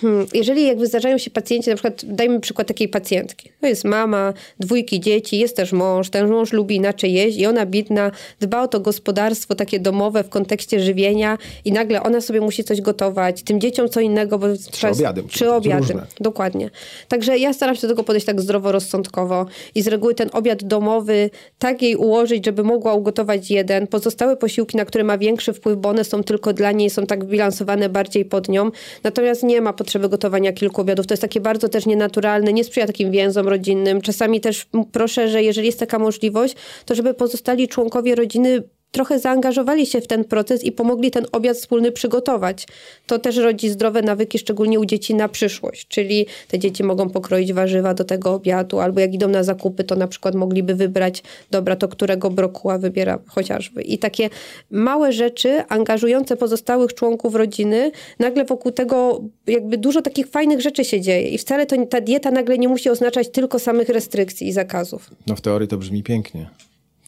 [0.00, 3.50] Hmm, jeżeli jakby zdarzają się pacjenci, na przykład dajmy przykład takiej pacjentki.
[3.60, 7.66] To jest mama, dwójki dzieci, jest też mąż, ten mąż lubi inaczej jeść i ona
[7.66, 12.64] bidna dba o to gospodarstwo takie domowe w kontekście żywienia i nagle ona sobie musi
[12.64, 15.22] coś gotować, tym dzieciom co innego, bo trzy obiady.
[15.22, 16.70] Trzy obiady, dokładnie.
[17.08, 21.30] Także ja staram się do tego podejść tak zdroworozsądkowo i z reguły ten obiad domowy
[21.58, 23.86] tak jej ułożyć, żeby mogła ugotować jeden.
[23.86, 27.24] Pozostałe posiłki, na które ma większy wpływ, bo one są tylko dla niej, są tak
[27.24, 28.70] bilansowane bardziej pod nią.
[29.04, 31.06] Natomiast nie ma potrzeby potrzeby gotowania kilku obiadów.
[31.06, 34.00] To jest takie bardzo też nienaturalne, nie sprzyja takim więzom rodzinnym.
[34.00, 39.86] Czasami też proszę, że jeżeli jest taka możliwość, to żeby pozostali członkowie rodziny trochę zaangażowali
[39.86, 42.66] się w ten proces i pomogli ten obiad wspólny przygotować.
[43.06, 45.88] To też rodzi zdrowe nawyki, szczególnie u dzieci na przyszłość.
[45.88, 49.96] Czyli te dzieci mogą pokroić warzywa do tego obiadu, albo jak idą na zakupy, to
[49.96, 53.82] na przykład mogliby wybrać, dobra, to którego brokuła wybiera chociażby.
[53.82, 54.30] I takie
[54.70, 61.00] małe rzeczy angażujące pozostałych członków rodziny, nagle wokół tego jakby dużo takich fajnych rzeczy się
[61.00, 61.28] dzieje.
[61.28, 65.10] I wcale to, ta dieta nagle nie musi oznaczać tylko samych restrykcji i zakazów.
[65.26, 66.50] No w teorii to brzmi pięknie.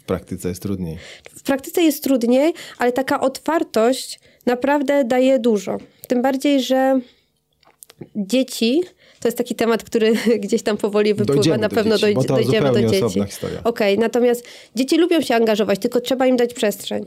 [0.03, 0.99] W praktyce jest trudniej.
[1.31, 5.79] W praktyce jest trudniej, ale taka otwartość naprawdę daje dużo.
[6.09, 7.01] Tym bardziej, że
[8.17, 8.81] dzieci
[9.21, 10.13] to jest taki temat, który
[10.45, 11.35] gdzieś tam powoli wypływa.
[11.35, 13.21] Dojdziemy Na pewno dzieci, dojdzie, dojdziemy do dzieci.
[13.21, 14.45] Okej, okay, natomiast
[14.77, 17.05] dzieci lubią się angażować, tylko trzeba im dać przestrzeń.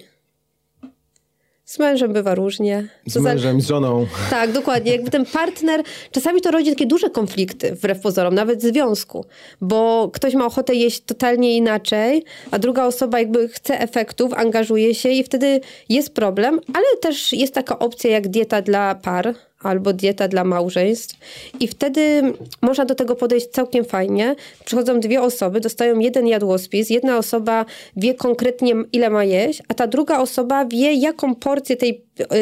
[1.66, 2.88] Z mężem bywa różnie.
[3.06, 4.08] Z mężem, z żoną.
[4.30, 4.92] Tak, dokładnie.
[4.92, 9.26] Jakby ten partner, czasami to rodzi takie duże konflikty, wbrew pozorom, nawet w związku,
[9.62, 15.10] bo ktoś ma ochotę jeść totalnie inaczej, a druga osoba jakby chce efektów, angażuje się
[15.10, 19.34] i wtedy jest problem, ale też jest taka opcja jak dieta dla par,
[19.66, 21.16] albo dieta dla małżeństw.
[21.60, 22.22] I wtedy
[22.62, 24.36] można do tego podejść całkiem fajnie.
[24.66, 26.90] Przychodzą dwie osoby, dostają jeden jadłospis.
[26.90, 27.66] Jedna osoba
[27.98, 32.02] wie konkretnie, ile ma jeść, a ta druga osoba wie, jaką porcję tej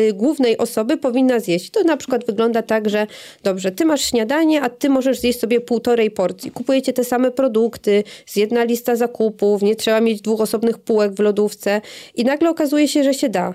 [0.09, 1.69] y, głównej osoby powinna zjeść.
[1.69, 3.07] To na przykład wygląda tak, że
[3.43, 6.51] dobrze, ty masz śniadanie, a ty możesz zjeść sobie półtorej porcji.
[6.51, 11.19] Kupujecie te same produkty, z jedna lista zakupów, nie trzeba mieć dwóch osobnych półek w
[11.19, 11.82] lodówce
[12.15, 13.53] i nagle okazuje się, że się da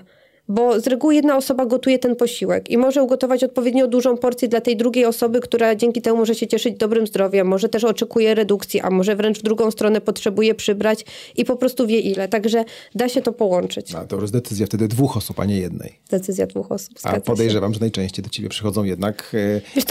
[0.49, 4.61] bo z reguły jedna osoba gotuje ten posiłek i może ugotować odpowiednio dużą porcję dla
[4.61, 8.79] tej drugiej osoby, która dzięki temu może się cieszyć dobrym zdrowiem, może też oczekuje redukcji,
[8.79, 11.05] a może wręcz w drugą stronę potrzebuje przybrać
[11.37, 12.27] i po prostu wie ile.
[12.27, 13.95] Także da się to połączyć.
[13.95, 15.99] A to już decyzja wtedy dwóch osób, a nie jednej.
[16.09, 16.93] Decyzja dwóch osób.
[17.03, 17.75] A podejrzewam, się.
[17.75, 19.31] że najczęściej do ciebie przychodzą jednak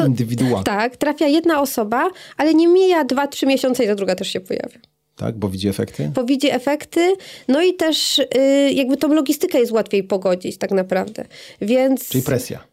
[0.02, 0.64] e, indywidualnie.
[0.64, 4.40] Tak, trafia jedna osoba, ale nie mija dwa, trzy miesiące i ta druga też się
[4.40, 4.78] pojawia
[5.18, 5.36] tak?
[5.36, 6.10] Bo widzi efekty?
[6.14, 7.12] Bo widzi efekty,
[7.48, 8.26] no i też y,
[8.72, 11.24] jakby tą logistykę jest łatwiej pogodzić tak naprawdę,
[11.60, 12.08] więc...
[12.08, 12.68] Czyli presja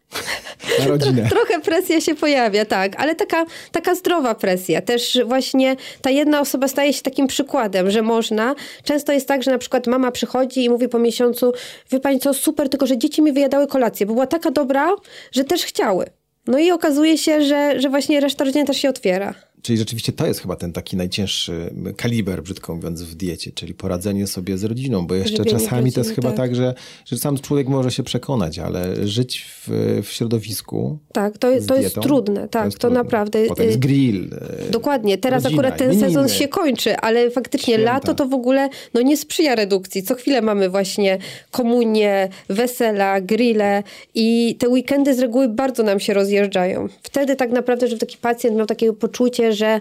[0.78, 1.28] na rodzinę.
[1.30, 4.82] trochę presja się pojawia, tak, ale taka, taka zdrowa presja.
[4.82, 8.54] Też właśnie ta jedna osoba staje się takim przykładem, że można.
[8.84, 11.52] Często jest tak, że na przykład mama przychodzi i mówi po miesiącu,
[11.90, 14.90] wie pani co, super, tylko że dzieci mi wyjadały kolację, bo była taka dobra,
[15.32, 16.06] że też chciały.
[16.46, 19.34] No i okazuje się, że, że właśnie reszta rodziny też się otwiera.
[19.66, 24.26] Czyli rzeczywiście to jest chyba ten taki najcięższy kaliber, brzydko mówiąc, w diecie, czyli poradzenie
[24.26, 26.74] sobie z rodziną, bo jeszcze Żywienie czasami rodziny, to jest chyba tak, tak że,
[27.06, 29.68] że sam człowiek może się przekonać, ale żyć w,
[30.02, 30.98] w środowisku.
[31.12, 32.98] Tak, to, jest, to jest trudne, tak, to, to trudne.
[32.98, 33.46] naprawdę.
[33.46, 34.34] Potem jest grill.
[34.68, 37.92] E, Dokładnie, teraz rodzina, akurat ten sezon się kończy, ale faktycznie Święta.
[37.92, 40.02] lato to w ogóle no, nie sprzyja redukcji.
[40.02, 41.18] Co chwilę mamy właśnie
[41.50, 43.82] komunie, wesela, grille
[44.14, 46.88] i te weekendy z reguły bardzo nam się rozjeżdżają.
[47.02, 49.80] Wtedy tak naprawdę, żeby taki pacjent miał takie poczucie, że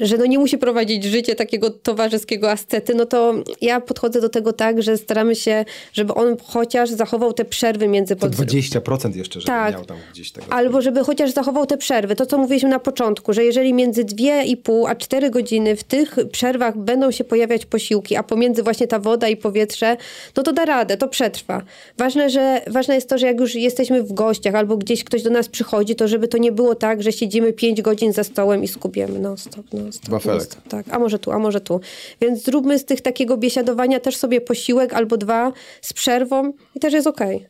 [0.00, 4.52] że no nie musi prowadzić życie takiego towarzyskiego ascety, no to ja podchodzę do tego
[4.52, 8.16] tak, że staramy się, żeby on chociaż zachował te przerwy między...
[8.16, 9.74] To 20% jeszcze, żeby tak.
[9.74, 10.52] miał tam gdzieś tego.
[10.52, 12.16] Albo żeby chociaż zachował te przerwy.
[12.16, 16.78] To, co mówiliśmy na początku, że jeżeli między 2,5 a 4 godziny w tych przerwach
[16.78, 19.96] będą się pojawiać posiłki, a pomiędzy właśnie ta woda i powietrze,
[20.36, 21.62] no to da radę, to przetrwa.
[21.98, 25.30] Ważne, że, ważne jest to, że jak już jesteśmy w gościach albo gdzieś ktoś do
[25.30, 28.68] nas przychodzi, to żeby to nie było tak, że siedzimy 5 godzin za stołem i
[28.68, 29.18] skupiemy.
[29.18, 30.54] No stop, no Wafelek.
[30.68, 31.80] Tak, a może tu, a może tu.
[32.20, 36.92] Więc zróbmy z tych takiego biesiadowania też sobie posiłek albo dwa z przerwą i też
[36.92, 37.36] jest okej.
[37.36, 37.48] Okay.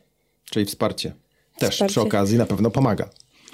[0.49, 1.13] Czyli wsparcie.
[1.57, 1.91] Też wsparcie.
[1.91, 3.09] przy okazji na pewno pomaga.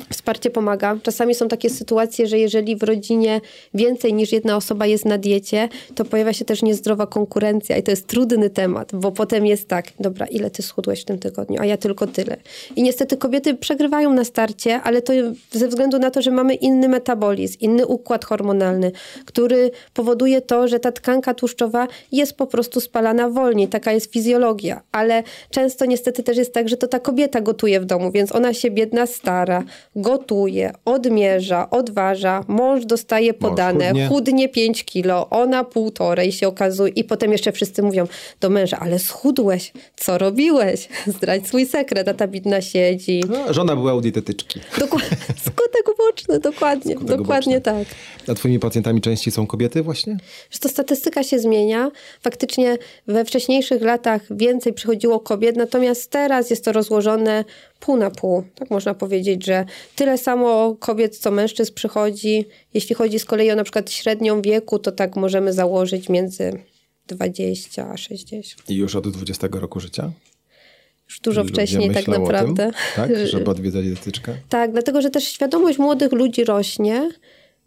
[0.09, 0.97] Wsparcie pomaga.
[1.03, 3.41] Czasami są takie sytuacje, że jeżeli w rodzinie
[3.73, 7.91] więcej niż jedna osoba jest na diecie, to pojawia się też niezdrowa konkurencja i to
[7.91, 11.65] jest trudny temat, bo potem jest tak, dobra, ile ty schudłeś w tym tygodniu, a
[11.65, 12.37] ja tylko tyle.
[12.75, 15.13] I niestety kobiety przegrywają na starcie, ale to
[15.51, 18.91] ze względu na to, że mamy inny metabolizm, inny układ hormonalny,
[19.25, 23.67] który powoduje to, że ta tkanka tłuszczowa jest po prostu spalana wolniej.
[23.67, 27.85] Taka jest fizjologia, ale często niestety też jest tak, że to ta kobieta gotuje w
[27.85, 29.63] domu, więc ona się biedna stara,
[29.95, 34.07] gotuje, odmierza, odważa, mąż dostaje podane, chudnie.
[34.07, 38.07] chudnie 5 kilo, ona półtorej się okazuje i potem jeszcze wszyscy mówią
[38.41, 40.87] do męża, ale schudłeś, co robiłeś?
[41.07, 43.23] Zdradź swój sekret, a ta bidna siedzi.
[43.29, 44.59] No, żona była u dietetyczki.
[44.79, 47.85] Dokładnie, skutek uboczny, dokładnie, skutek dokładnie uboczny.
[47.85, 47.87] tak.
[48.27, 50.17] A twoimi pacjentami częściej są kobiety właśnie?
[50.51, 51.91] Że to statystyka się zmienia.
[52.21, 52.77] Faktycznie
[53.07, 57.45] we wcześniejszych latach więcej przychodziło kobiet, natomiast teraz jest to rozłożone
[57.85, 58.43] pół na pół.
[58.55, 59.65] Tak można powiedzieć, że
[59.95, 62.45] tyle samo kobiet, co mężczyzn przychodzi.
[62.73, 66.63] Jeśli chodzi z kolei o na przykład średnią wieku, to tak możemy założyć między
[67.07, 68.69] 20 a 60.
[68.69, 70.11] I już od 20 roku życia?
[71.09, 72.71] już dużo Ludzie wcześniej tak naprawdę.
[72.95, 74.35] Tak, żeby odwiedzać dietetyczkę?
[74.49, 77.09] Tak, dlatego że też świadomość młodych ludzi rośnie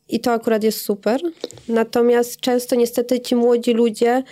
[0.08, 1.20] i to akurat jest super.
[1.68, 4.22] Natomiast często niestety ci młodzi ludzie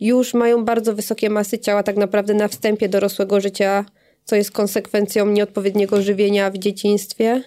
[0.00, 3.84] już mają bardzo wysokie masy ciała tak naprawdę na wstępie dorosłego życia,
[4.24, 7.42] co jest konsekwencją nieodpowiedniego żywienia w dzieciństwie.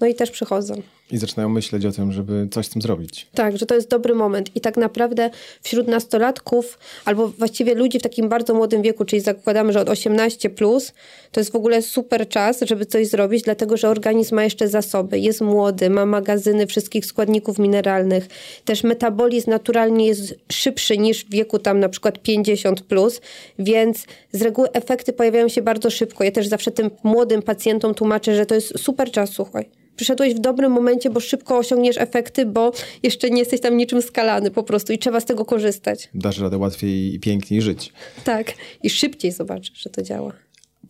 [0.00, 0.82] No i też przychodzą.
[1.10, 3.26] I zaczynają myśleć o tym, żeby coś z tym zrobić.
[3.34, 4.56] Tak, że to jest dobry moment.
[4.56, 5.30] I tak naprawdę
[5.62, 10.50] wśród nastolatków, albo właściwie ludzi w takim bardzo młodym wieku, czyli zakładamy, że od 18
[10.50, 10.92] plus,
[11.32, 15.18] to jest w ogóle super czas, żeby coś zrobić, dlatego że organizm ma jeszcze zasoby.
[15.18, 18.28] Jest młody, ma magazyny wszystkich składników mineralnych.
[18.64, 23.20] Też metabolizm naturalnie jest szybszy niż w wieku tam na przykład 50 plus,
[23.58, 26.24] więc z reguły efekty pojawiają się bardzo szybko.
[26.24, 30.38] Ja też zawsze tym młodym pacjentom tłumaczę, że to jest super czas, słuchaj przyszedłeś w
[30.38, 32.72] dobrym momencie, bo szybko osiągniesz efekty, bo
[33.02, 36.08] jeszcze nie jesteś tam niczym skalany po prostu i trzeba z tego korzystać.
[36.14, 37.92] Dasz radę łatwiej i piękniej żyć.
[38.24, 38.52] Tak.
[38.82, 40.32] I szybciej zobaczysz, że to działa.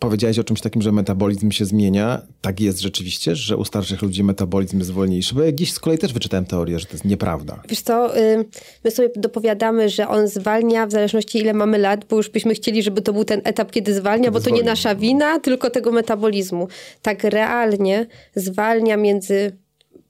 [0.03, 2.22] Powiedziałeś o czymś takim, że metabolizm się zmienia.
[2.40, 6.12] Tak jest rzeczywiście, że u starszych ludzi metabolizm jest wolniejszy, bo gdzieś z kolei też
[6.12, 7.62] wyczytałem teorię, że to jest nieprawda.
[7.68, 8.11] Wiesz co,
[8.84, 12.82] my sobie dopowiadamy, że on zwalnia w zależności ile mamy lat, bo już byśmy chcieli,
[12.82, 15.92] żeby to był ten etap, kiedy zwalnia, kiedy bo to nie nasza wina, tylko tego
[15.92, 16.68] metabolizmu.
[17.03, 19.57] Tak realnie zwalnia między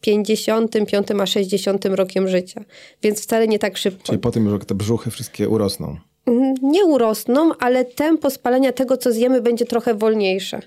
[0.00, 2.64] 55 a 60 rokiem życia,
[3.02, 4.02] więc wcale nie tak szybko.
[4.02, 5.96] Czyli po tym już te brzuchy wszystkie urosną
[6.62, 10.62] nie urosną, ale tempo spalania tego, co zjemy, będzie trochę wolniejsze.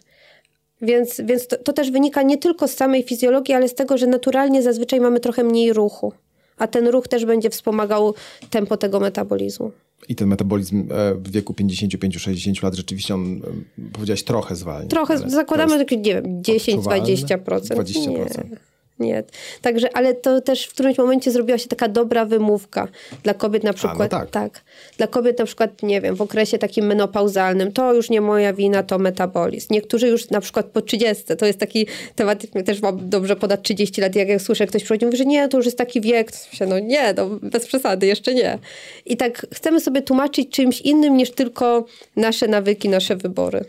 [0.82, 4.08] Więc, więc to, to, też wynika nie tylko z samej fizjologii, ale z tego, że
[4.08, 6.14] naturalnie zazwyczaj mamy trochę mniej ruchu.
[6.58, 8.14] A ten ruch też będzie wspomagał
[8.49, 9.72] tempo tego metabolizmu.
[10.10, 14.89] I ten metabolizm e, w wieku 55-60 lat rzeczywiście on, e, powiedziałaś, trochę zwalnia.
[14.89, 17.38] Trochę, zakładamy, że nie wiem, 10-20%.
[17.38, 18.49] 20%.
[18.49, 18.58] Nie.
[19.00, 19.24] Nie.
[19.62, 22.88] Także, ale to też w którymś momencie zrobiła się taka dobra wymówka
[23.24, 24.14] dla kobiet na przykład.
[24.14, 24.30] A, no tak.
[24.30, 24.62] tak.
[24.98, 28.84] Dla kobiet na przykład, nie wiem, w okresie takim menopauzalnym, to już nie moja wina,
[28.84, 29.68] to metabolizm.
[29.74, 34.02] Niektórzy już na przykład po 30, to jest taki temat, też mam dobrze podać 30
[34.02, 36.66] lat, jak, jak słyszę, ktoś przychodzi mówi, że nie, to już jest taki wiek, się,
[36.66, 38.60] no nie, no bez przesady, jeszcze nie.
[39.06, 41.86] I tak chcemy sobie tłumaczyć czymś innym niż tylko
[42.16, 43.66] nasze nawyki, nasze wybory.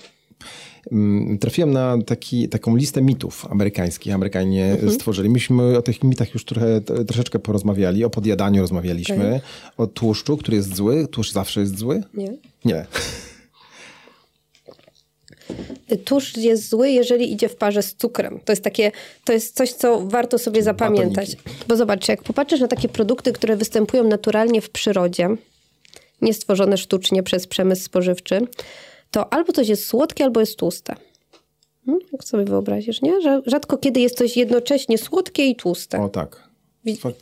[0.92, 4.14] Mm, trafiłem na taki, taką listę mitów amerykańskich.
[4.14, 4.92] Amerykanie mhm.
[4.92, 5.28] stworzyli.
[5.28, 8.04] Myśmy o tych mitach już trochę, troszeczkę porozmawiali.
[8.04, 9.26] O podjadaniu rozmawialiśmy.
[9.26, 9.40] Okay.
[9.76, 11.08] O tłuszczu, który jest zły.
[11.08, 12.02] Tłuszcz zawsze jest zły?
[12.14, 12.32] Nie.
[12.64, 12.86] Nie.
[16.04, 18.40] Tłuszcz jest zły, jeżeli idzie w parze z cukrem.
[18.44, 18.92] To jest takie,
[19.24, 21.36] to jest coś, co warto sobie zapamiętać.
[21.36, 21.64] Batoniki.
[21.68, 25.28] Bo zobacz, jak popatrzysz na takie produkty, które występują naturalnie w przyrodzie,
[26.22, 28.46] niestworzone sztucznie przez przemysł spożywczy,
[29.10, 30.94] to albo coś jest słodkie, albo jest tłuste.
[31.86, 32.04] Hmm?
[32.12, 33.20] Jak sobie wyobrazisz, nie?
[33.20, 36.02] Że rzadko kiedy jest coś jednocześnie słodkie i tłuste.
[36.02, 36.46] O tak.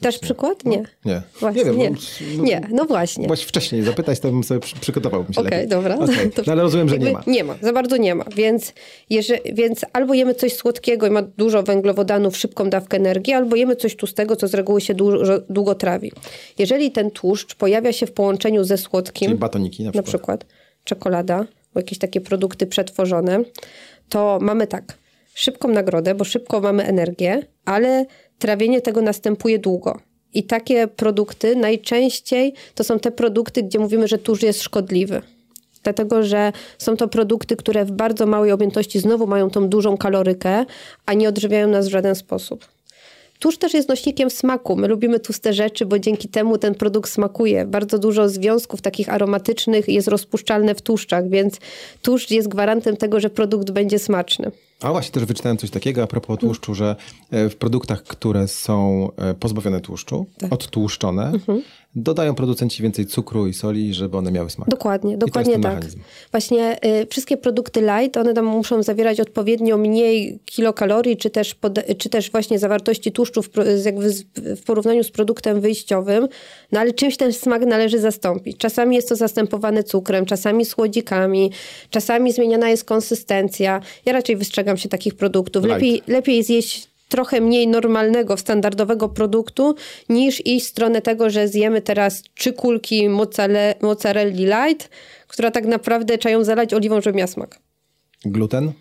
[0.00, 0.64] Też przykład?
[0.64, 0.76] Nie.
[0.76, 1.22] No, nie.
[1.40, 1.90] Właśnie, nie, wiem, nie.
[2.36, 3.26] No, nie, no właśnie.
[3.26, 5.98] Właśnie wcześniej zapytać, to bym sobie przygotował Okej, okay, dobra.
[5.98, 6.30] Okay.
[6.46, 7.22] No, ale rozumiem, że nie ma.
[7.26, 8.24] Nie ma, za bardzo nie ma.
[8.36, 8.72] Więc,
[9.10, 13.76] jeżeli, więc albo jemy coś słodkiego i ma dużo węglowodanów, szybką dawkę energii, albo jemy
[13.76, 16.12] coś tłustego, co z reguły się dużo, długo trawi.
[16.58, 20.46] Jeżeli ten tłuszcz pojawia się w połączeniu ze słodkim, Czyli batoniki na przykład, na przykład
[20.84, 21.46] czekolada,
[21.78, 23.40] jakieś takie produkty przetworzone,
[24.08, 24.98] to mamy tak,
[25.34, 28.06] szybką nagrodę, bo szybko mamy energię, ale
[28.38, 30.00] trawienie tego następuje długo.
[30.34, 35.22] I takie produkty najczęściej to są te produkty, gdzie mówimy, że tłuszcz jest szkodliwy.
[35.82, 40.64] Dlatego, że są to produkty, które w bardzo małej objętości znowu mają tą dużą kalorykę,
[41.06, 42.73] a nie odżywiają nas w żaden sposób.
[43.44, 44.76] Tłuszcz też jest nośnikiem smaku.
[44.76, 47.66] My lubimy tłuste rzeczy, bo dzięki temu ten produkt smakuje.
[47.66, 51.58] Bardzo dużo związków takich aromatycznych jest rozpuszczalne w tłuszczach, więc
[52.02, 54.50] tłuszcz jest gwarantem tego, że produkt będzie smaczny.
[54.80, 56.96] A właśnie też wyczytałem coś takiego a propos tłuszczu, że
[57.30, 60.52] e, w produktach, które są e, pozbawione tłuszczu, tak.
[60.52, 61.62] odtłuszczone, mhm.
[61.96, 64.68] Dodają producenci więcej cukru i soli, żeby one miały smak.
[64.68, 65.74] Dokładnie, dokładnie tak.
[65.74, 66.00] Mechanizm.
[66.30, 71.78] Właśnie y, wszystkie produkty light, one tam muszą zawierać odpowiednio mniej kilokalorii, czy też, pod,
[71.98, 73.48] czy też właśnie zawartości tłuszczu w,
[73.84, 76.28] jakby w porównaniu z produktem wyjściowym,
[76.72, 78.56] no ale czymś ten smak należy zastąpić.
[78.56, 81.50] Czasami jest to zastępowane cukrem, czasami słodzikami,
[81.90, 83.80] czasami zmieniana jest konsystencja.
[84.04, 85.64] Ja raczej wystrzegam się takich produktów.
[85.64, 89.74] Lepiej, lepiej zjeść trochę mniej normalnego, standardowego produktu,
[90.08, 93.08] niż iść w stronę tego, że zjemy teraz trzy kulki
[93.80, 94.90] mozzarelli light,
[95.28, 97.58] która tak naprawdę trzeba ją zalać oliwą, żeby miała smak.
[98.24, 98.72] Gluten?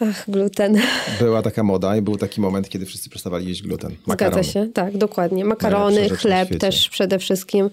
[0.00, 0.80] Ach, gluten.
[1.20, 3.96] Była taka moda i był taki moment, kiedy wszyscy przestawali jeść gluten.
[4.06, 4.42] Makarony.
[4.42, 5.44] Zgadza się, tak, dokładnie.
[5.44, 7.70] Makarony, chleb też przede wszystkim.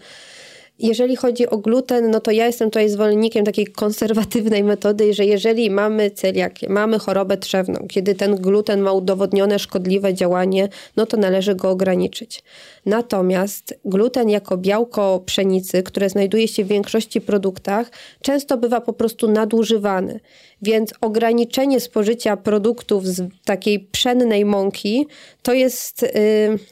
[0.80, 5.69] Jeżeli chodzi o gluten, no to ja jestem tutaj zwolennikiem takiej konserwatywnej metody, że jeżeli
[5.69, 11.55] mamy celiakię, mamy chorobę trzewną, kiedy ten gluten ma udowodnione szkodliwe działanie, no to należy
[11.55, 12.43] go ograniczyć.
[12.86, 19.32] Natomiast gluten jako białko pszenicy, które znajduje się w większości produktach, często bywa po prostu
[19.32, 20.19] nadużywany.
[20.62, 25.08] Więc ograniczenie spożycia produktów z takiej pszennej mąki
[25.43, 26.10] to jest, y,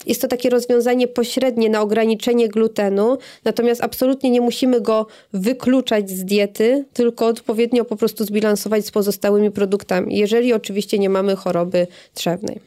[0.06, 6.26] jest to takie rozwiązanie pośrednie na ograniczenie glutenu, natomiast absolutnie nie musimy go wykluczać z
[6.26, 12.60] diety, tylko odpowiednio po prostu zbilansować z pozostałymi produktami, jeżeli oczywiście nie mamy choroby trzewnej.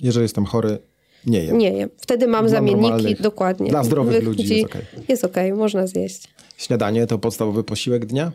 [0.00, 0.78] Jeżeli jestem chory,
[1.26, 1.58] nie jem.
[1.58, 1.90] Nie jem.
[1.96, 3.70] Wtedy mam Dla zamienniki, dokładnie.
[3.70, 4.82] dla zdrowych Wych- ludzi jest okej.
[5.08, 6.22] Jest okej, można zjeść.
[6.56, 8.32] Śniadanie to podstawowy posiłek dnia?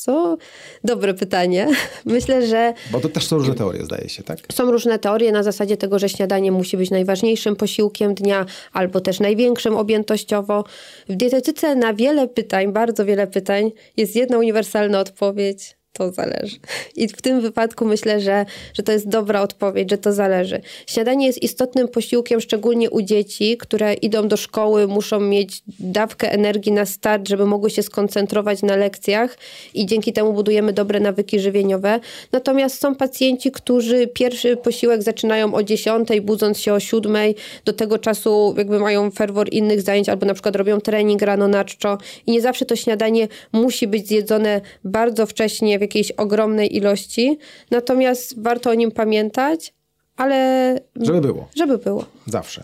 [0.00, 0.36] Co?
[0.84, 1.68] Dobre pytanie.
[2.04, 4.38] Myślę, że Bo to też są różne teorie, zdaje się, tak?
[4.52, 9.20] są różne teorie na zasadzie tego, że śniadanie musi być najważniejszym posiłkiem dnia, albo też
[9.20, 10.64] największym objętościowo.
[11.08, 15.79] W dietetyce na wiele pytań, bardzo wiele pytań, jest jedna uniwersalna odpowiedź.
[15.92, 16.56] To zależy.
[16.96, 20.60] I w tym wypadku myślę, że, że to jest dobra odpowiedź, że to zależy.
[20.86, 26.72] Śniadanie jest istotnym posiłkiem, szczególnie u dzieci, które idą do szkoły, muszą mieć dawkę energii
[26.72, 29.38] na start, żeby mogły się skoncentrować na lekcjach
[29.74, 32.00] i dzięki temu budujemy dobre nawyki żywieniowe.
[32.32, 37.16] Natomiast są pacjenci, którzy pierwszy posiłek zaczynają o 10, budząc się o 7,
[37.64, 41.64] do tego czasu jakby mają ferwor innych zajęć albo na przykład robią trening rano na
[41.64, 47.38] czczo i nie zawsze to śniadanie musi być zjedzone bardzo wcześnie w jakiejś ogromnej ilości.
[47.70, 49.74] Natomiast warto o nim pamiętać,
[50.16, 51.48] ale Żeby było.
[51.56, 52.04] żeby było.
[52.26, 52.62] Zawsze.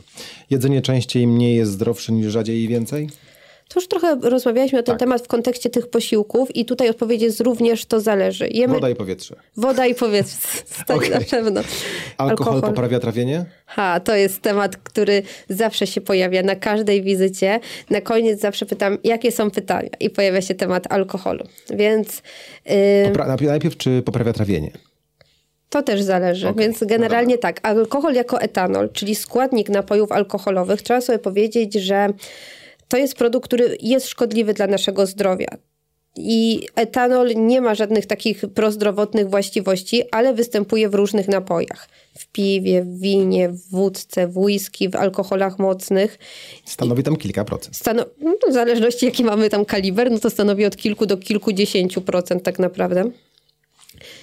[0.50, 3.08] Jedzenie częściej mniej jest zdrowsze niż rzadziej i więcej?
[3.68, 4.98] To już trochę rozmawialiśmy na ten Tak.
[5.00, 8.48] temat w kontekście tych posiłków i tutaj odpowiedź jest również to zależy.
[8.50, 9.36] Jemy Woda i powietrze.
[9.56, 10.36] woda i powietrze.
[10.86, 11.10] Tak Okej.
[11.10, 11.60] na pewno.
[12.18, 13.44] Alkohol, poprawia trawienie?
[13.66, 17.60] Ha, to jest temat, który zawsze się pojawia na każdej wizycie.
[17.90, 21.44] Na koniec zawsze pytam, jakie są pytania i pojawia się temat alkoholu.
[21.70, 22.22] Więc
[22.66, 22.72] yy,
[23.12, 24.70] Popra- najpierw- czy poprawia trawienie?
[25.70, 26.48] to też zależy.
[26.48, 31.74] Okej, Więc no generalnie tak, alkohol jako etanol, czyli składnik napojów alkoholowych, trzeba sobie powiedzieć,
[31.74, 32.08] że
[32.89, 35.49] to jest produkt, który jest szkodliwy dla naszego zdrowia.
[36.18, 41.89] I etanol nie ma żadnych takich prozdrowotnych właściwości, ale występuje w różnych napojach.
[42.18, 46.18] W piwie, w winie, w wódce, w whisky, w alkoholach mocnych.
[46.64, 47.76] Stanowi tam kilka procent.
[47.76, 52.01] Stano- no w zależności jaki mamy tam kaliber, no to stanowi od kilku do kilkudziesięciu
[52.01, 53.11] procent tak naprawdę.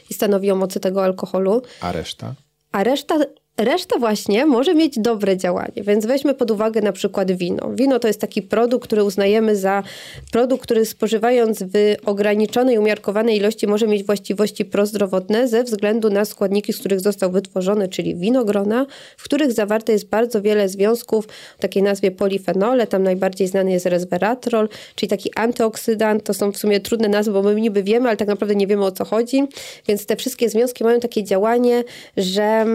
[0.10, 1.62] I stanowi o mocy tego alkoholu.
[1.82, 2.36] A reszta?
[2.72, 3.16] A reszta,
[3.58, 7.72] reszta właśnie może mieć dobre działanie, więc weźmy pod uwagę na przykład wino.
[7.74, 9.84] Wino to jest taki produkt, który uznajemy za
[10.32, 16.74] produkt, który spożywając w ograniczonej, umiarkowanej ilości może mieć właściwości prozdrowotne ze względu na składniki,
[16.74, 18.86] z których został wytworzony, czyli winogrona,
[19.18, 22.88] w których zawarte jest bardzo wiele związków o takiej nazwie polifenole.
[22.88, 26.24] Tam najbardziej znany jest resveratrol, czyli taki antyoksydant.
[26.24, 28.86] To są w sumie trudne nazwy, bo my niby wiemy, ale tak naprawdę nie wiemy
[28.86, 29.44] o co chodzi.
[29.88, 31.84] Więc te wszystkie związki mają takie działanie,
[32.18, 32.66] że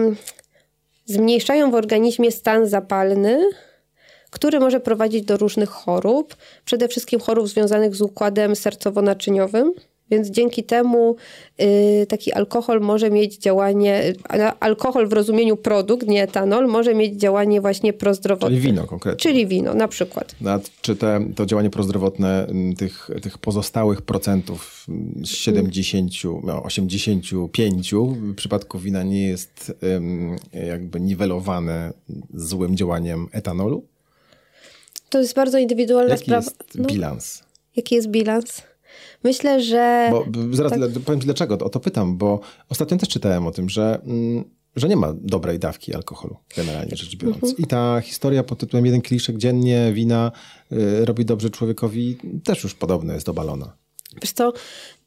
[1.09, 3.49] zmniejszają w organizmie stan zapalny,
[4.29, 6.35] który może prowadzić do różnych chorób,
[6.65, 9.71] przede wszystkim chorób związanych z układem sercowo-naczyniowym.
[10.11, 11.15] Więc dzięki temu
[11.61, 14.13] y, taki alkohol może mieć działanie,
[14.59, 18.49] alkohol w rozumieniu produkt, nie etanol, może mieć działanie właśnie prozdrowotne.
[18.49, 19.19] Czyli wino konkretnie.
[19.19, 20.35] Czyli wino na przykład.
[20.45, 26.11] A czy te, to działanie prozdrowotne m, tych, tych pozostałych procentów m, z 70,
[26.43, 29.73] no, 85 w przypadku wina nie jest
[30.53, 31.93] jakby niwelowane
[32.33, 33.83] złym działaniem etanolu?
[35.09, 36.45] To jest bardzo indywidualna Jaki sprawa.
[36.45, 37.43] jest No, bilans?
[37.75, 38.61] jaki jest bilans?
[39.23, 40.09] Myślę, że...
[40.11, 40.79] Bo zaraz tak.
[40.79, 42.39] dla- powiem ci dlaczego, o to pytam, bo
[42.69, 44.43] ostatnio też czytałem o tym, że, mm,
[44.75, 47.43] że nie ma dobrej dawki alkoholu, generalnie rzecz biorąc.
[47.43, 47.57] Mhm.
[47.57, 50.31] I ta historia pod tytułem jeden kieliszek dziennie wina
[50.71, 53.73] y, robi dobrze człowiekowi też już podobno jest do balona.
[54.21, 54.53] Wiesz co,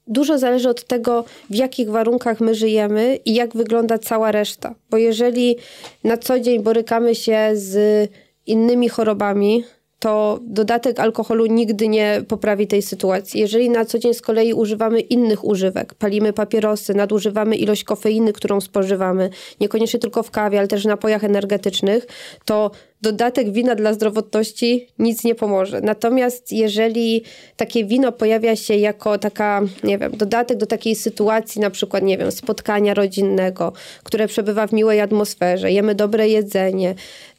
[0.07, 4.75] dużo zależy od tego, w jakich warunkach my żyjemy i jak wygląda cała reszta.
[4.91, 5.57] Bo jeżeli
[6.05, 8.11] na co dzień borykamy się z
[8.47, 9.65] innymi chorobami,
[10.03, 13.41] to dodatek alkoholu nigdy nie poprawi tej sytuacji.
[13.41, 18.61] Jeżeli na co dzień z kolei używamy innych używek, palimy papierosy, nadużywamy ilość kofeiny, którą
[18.61, 19.31] spożywamy,
[19.61, 22.07] niekoniecznie tylko w kawie, ale też w napojach energetycznych,
[22.45, 22.71] to
[23.03, 25.81] dodatek wina dla zdrowotności nic nie pomoże.
[25.81, 27.23] Natomiast jeżeli
[27.57, 32.19] takie wino pojawia się jako taka, nie wiem, dodatek do takiej sytuacji, na przykład, nie
[32.19, 33.73] wiem, spotkania rodzinnego,
[34.03, 36.95] które przebywa w miłej atmosferze, jemy dobre jedzenie,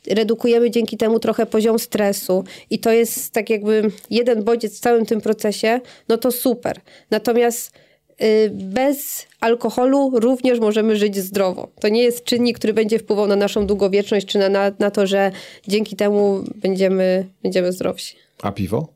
[0.07, 5.05] redukujemy dzięki temu trochę poziom stresu i to jest tak jakby jeden bodziec w całym
[5.05, 5.79] tym procesie,
[6.09, 6.81] no to super.
[7.11, 7.71] Natomiast
[8.21, 11.67] y, bez alkoholu również możemy żyć zdrowo.
[11.79, 15.07] To nie jest czynnik, który będzie wpływał na naszą długowieczność, czy na, na, na to,
[15.07, 15.31] że
[15.67, 18.15] dzięki temu będziemy, będziemy zdrowsi.
[18.41, 18.87] A piwo?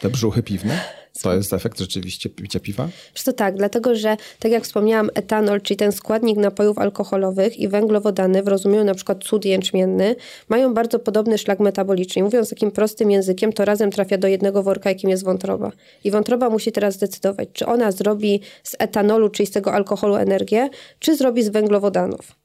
[0.00, 1.03] Te brzuchy piwne?
[1.22, 2.88] To jest efekt rzeczywiście picia piwa?
[3.14, 7.68] Czy to tak, dlatego że, tak jak wspomniałam, etanol, czyli ten składnik napojów alkoholowych i
[7.68, 10.16] węglowodany w rozumieniu na przykład cud jęczmienny,
[10.48, 12.22] mają bardzo podobny szlak metaboliczny.
[12.22, 15.72] Mówiąc takim prostym językiem, to razem trafia do jednego worka, jakim jest wątroba.
[16.04, 20.70] I wątroba musi teraz zdecydować, czy ona zrobi z etanolu, czyli z tego alkoholu energię,
[20.98, 22.43] czy zrobi z węglowodanów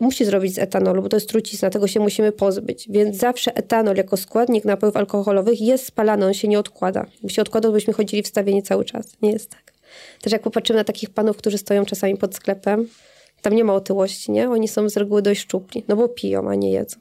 [0.00, 2.86] musi zrobić z etanolu, bo to jest trucizna, tego się musimy pozbyć.
[2.90, 7.06] Więc zawsze etanol jako składnik napojów alkoholowych jest spalany, on się nie odkłada.
[7.18, 9.06] Gdyby się odkładał, byśmy chodzili wstawieni cały czas.
[9.22, 9.72] Nie jest tak.
[10.20, 12.88] Też jak popatrzymy na takich panów, którzy stoją czasami pod sklepem,
[13.42, 14.50] tam nie ma otyłości, nie?
[14.50, 16.98] Oni są z reguły dość szczupli, no bo piją, a nie jedzą.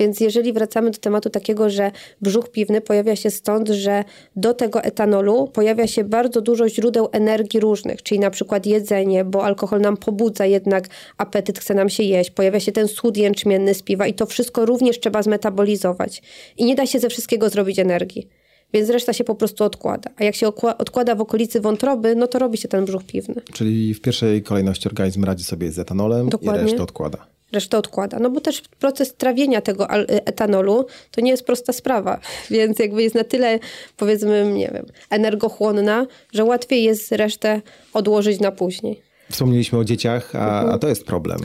[0.00, 1.90] Więc jeżeli wracamy do tematu takiego, że
[2.20, 4.04] brzuch piwny pojawia się stąd, że
[4.36, 9.44] do tego etanolu pojawia się bardzo dużo źródeł energii różnych, czyli na przykład jedzenie, bo
[9.44, 10.88] alkohol nam pobudza jednak
[11.18, 14.66] apetyt, chce nam się jeść, pojawia się ten słód jęczmienny z piwa i to wszystko
[14.66, 16.22] również trzeba zmetabolizować.
[16.56, 18.28] I nie da się ze wszystkiego zrobić energii.
[18.72, 20.10] Więc reszta się po prostu odkłada.
[20.16, 20.46] A jak się
[20.78, 23.34] odkłada w okolicy wątroby, no to robi się ten brzuch piwny.
[23.52, 26.62] Czyli w pierwszej kolejności organizm radzi sobie z etanolem Dokładnie.
[26.62, 28.18] i resztę odkłada resztę odkłada.
[28.18, 32.20] No bo też proces trawienia tego etanolu to nie jest prosta sprawa,
[32.50, 33.58] więc jakby jest na tyle,
[33.96, 37.60] powiedzmy, nie wiem, energochłonna, że łatwiej jest resztę
[37.92, 39.02] odłożyć na później.
[39.30, 41.38] Wspomnieliśmy o dzieciach, a, a to jest problem.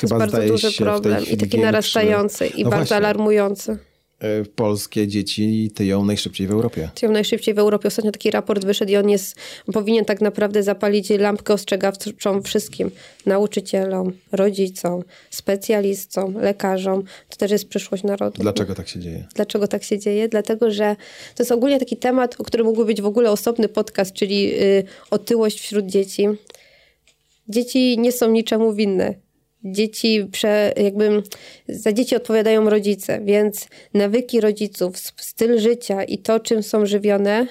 [0.00, 2.96] Chyba to jest bardzo duży problem i taki narastający i no bardzo właśnie.
[2.96, 3.78] alarmujący.
[4.20, 6.90] E, polskie dzieci tyją najszybciej w Europie.
[6.94, 7.88] Tyją najszybciej w Europie.
[7.88, 9.36] Ostatnio taki raport wyszedł i on jest,
[9.72, 12.90] powinien tak naprawdę zapalić lampkę ostrzegawczą wszystkim.
[13.26, 17.02] Nauczycielom, rodzicom, specjalistom, lekarzom.
[17.28, 18.42] To też jest przyszłość narodu.
[18.42, 19.26] Dlaczego tak się dzieje?
[19.34, 20.28] Dlaczego tak się dzieje?
[20.28, 20.96] Dlatego, że
[21.34, 24.84] to jest ogólnie taki temat, o którym mógłby być w ogóle osobny podcast, czyli y,
[25.10, 26.28] otyłość wśród dzieci.
[27.48, 29.29] Dzieci nie są niczemu winne
[29.64, 31.22] dzieci, prze, jakby
[31.68, 37.46] za dzieci odpowiadają rodzice, więc nawyki rodziców, styl życia i to, czym są żywione,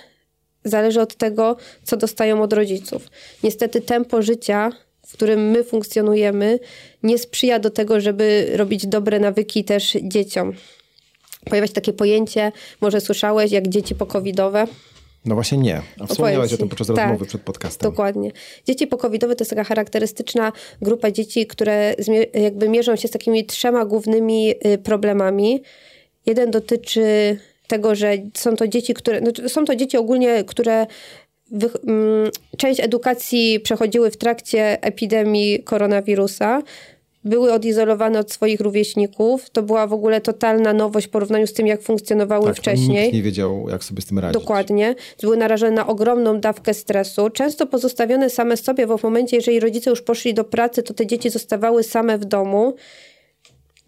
[0.64, 3.08] zależy od tego, co dostają od rodziców.
[3.44, 4.72] Niestety tempo życia,
[5.08, 6.60] w którym my funkcjonujemy,
[7.04, 10.54] nie sprzyja do tego, żeby robić dobre nawyki też dzieciom.
[11.46, 12.52] Pojawia się takie pojęcie,
[12.82, 14.68] może słyszałeś, jak dzieci pokowidowe.
[15.26, 15.82] No właśnie nie.
[16.00, 17.92] A wspomniałaś o tym podczas tak, rozmowy przed podcastem.
[17.92, 18.32] Dokładnie.
[18.68, 20.52] Dzieci pokowidowe to jest taka charakterystyczna
[20.82, 21.96] grupa dzieci, które
[22.34, 25.62] jakby mierzą się z takimi trzema głównymi y, problemami.
[26.26, 30.88] Jeden dotyczy tego, że są to dzieci, które, no, są to dzieci ogólnie, które
[31.52, 36.62] wy, mm, część edukacji przechodziły w trakcie epidemii koronawirusa
[37.24, 39.50] były odizolowane od swoich rówieśników.
[39.50, 43.04] To była w ogóle totalna nowość w porównaniu z tym, jak funkcjonowały tak, wcześniej.
[43.04, 44.42] Nikt nie wiedział, jak sobie z tym radzić.
[44.42, 44.96] Dokładnie.
[45.22, 49.90] Były narażone na ogromną dawkę stresu, często pozostawione same sobie, bo w momencie, jeżeli rodzice
[49.90, 52.76] już poszli do pracy, to te dzieci zostawały same w domu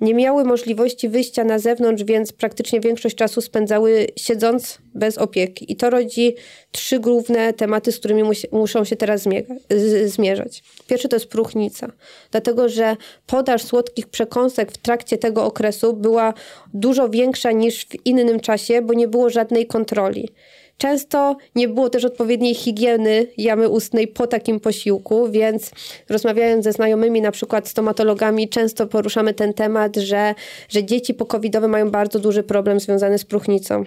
[0.01, 5.71] nie miały możliwości wyjścia na zewnątrz, więc praktycznie większość czasu spędzały siedząc bez opieki.
[5.71, 6.35] I to rodzi
[6.71, 9.27] trzy główne tematy, z którymi muszą się teraz
[10.05, 10.63] zmierzać.
[10.87, 11.91] Pierwszy to jest próchnica,
[12.31, 12.97] dlatego że
[13.27, 16.33] podaż słodkich przekąsek w trakcie tego okresu była
[16.73, 20.29] dużo większa niż w innym czasie, bo nie było żadnej kontroli.
[20.81, 25.71] Często nie było też odpowiedniej higieny jamy ustnej po takim posiłku, więc
[26.09, 30.35] rozmawiając ze znajomymi, na przykład stomatologami, często poruszamy ten temat, że,
[30.69, 33.83] że dzieci pokowidowe mają bardzo duży problem związany z próchnicą.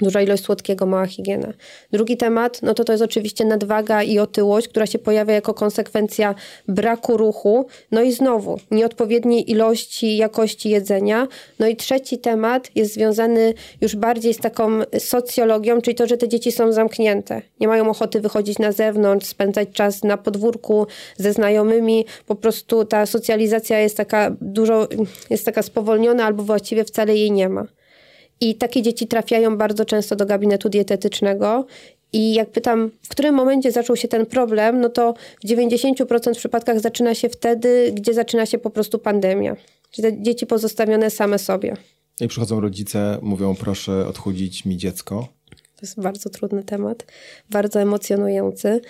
[0.00, 1.52] Duża ilość słodkiego, mała higiena.
[1.92, 6.34] Drugi temat, no to to jest oczywiście nadwaga i otyłość, która się pojawia jako konsekwencja
[6.68, 7.66] braku ruchu.
[7.90, 11.28] No i znowu, nieodpowiedniej ilości, jakości jedzenia.
[11.58, 16.28] No i trzeci temat jest związany już bardziej z taką socjologią, czyli to, że te
[16.28, 17.42] dzieci są zamknięte.
[17.60, 20.86] Nie mają ochoty wychodzić na zewnątrz, spędzać czas na podwórku
[21.16, 22.04] ze znajomymi.
[22.26, 24.88] Po prostu ta socjalizacja jest taka dużo,
[25.30, 27.66] jest taka spowolniona albo właściwie wcale jej nie ma.
[28.40, 31.66] I takie dzieci trafiają bardzo często do gabinetu dietetycznego.
[32.12, 35.14] I jak pytam, w którym momencie zaczął się ten problem, no to
[35.44, 39.56] w 90% przypadkach zaczyna się wtedy, gdzie zaczyna się po prostu pandemia.
[39.90, 41.76] Czyli te dzieci pozostawione same sobie.
[42.20, 45.28] I przychodzą rodzice, mówią: Proszę odchudzić mi dziecko.
[45.50, 47.06] To jest bardzo trudny temat,
[47.50, 48.80] bardzo emocjonujący.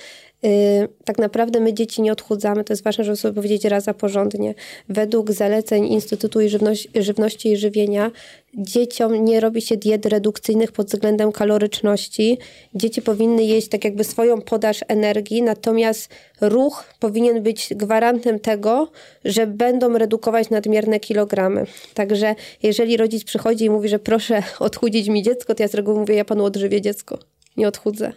[0.45, 3.95] Y, tak naprawdę my dzieci nie odchudzamy, to jest ważne, żeby sobie powiedzieć raz a
[3.95, 4.55] porządnie.
[4.88, 6.38] Według zaleceń Instytutu
[6.95, 8.11] Żywności i Żywienia
[8.55, 12.38] dzieciom nie robi się diet redukcyjnych pod względem kaloryczności.
[12.74, 16.11] Dzieci powinny jeść tak jakby swoją podaż energii, natomiast
[16.41, 18.91] ruch powinien być gwarantem tego,
[19.24, 21.66] że będą redukować nadmierne kilogramy.
[21.95, 26.01] Także jeżeli rodzic przychodzi i mówi, że proszę odchudzić mi dziecko, to ja z reguły
[26.01, 27.18] mówię, ja panu odżywię dziecko,
[27.57, 28.12] nie odchudzę.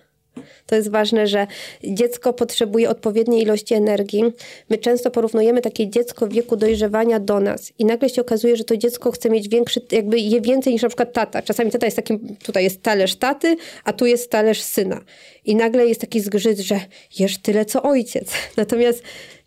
[0.66, 1.48] To jest ważne, że
[1.84, 4.24] dziecko potrzebuje odpowiedniej ilości energii.
[4.70, 8.64] My często porównujemy takie dziecko w wieku dojrzewania do nas i nagle się okazuje, że
[8.64, 11.42] to dziecko chce mieć większy, jakby je więcej niż na przykład tata.
[11.42, 15.02] Czasami tata jest takim, tutaj jest talerz taty, a tu jest talerz syna.
[15.46, 16.80] I nagle jest taki zgrzyt, że
[17.20, 18.32] jesz tyle co ojciec.
[18.58, 19.04] Natomiast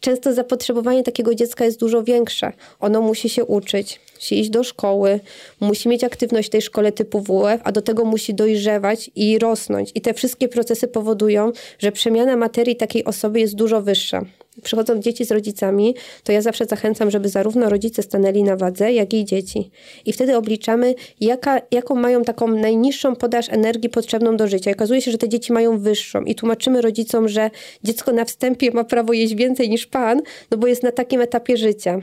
[0.07, 2.53] często zapotrzebowanie takiego dziecka jest dużo większe.
[2.81, 5.21] Ono musi się uczyć, musi iść do szkoły,
[5.61, 9.91] musi mieć aktywność w tej szkole typu WF, a do tego musi dojrzewać i rosnąć.
[9.95, 14.23] I te wszystkie procesy powodują, że przemiana materii takiej osoby jest dużo wyższa.
[14.63, 15.95] Przychodzą dzieci z rodzicami,
[16.25, 19.71] to ja zawsze zachęcam, żeby zarówno rodzice stanęli na wadze, jak i dzieci.
[20.05, 24.71] I wtedy obliczamy, jaka, jaką mają taką najniższą podaż energii potrzebną do życia.
[24.71, 26.23] I okazuje się, że te dzieci mają wyższą.
[26.23, 27.51] I tłumaczymy rodzicom, że
[27.85, 31.57] dziecko na wstępie ma prawo jeść więcej niż pan, no bo jest na takim etapie
[31.57, 32.01] życia.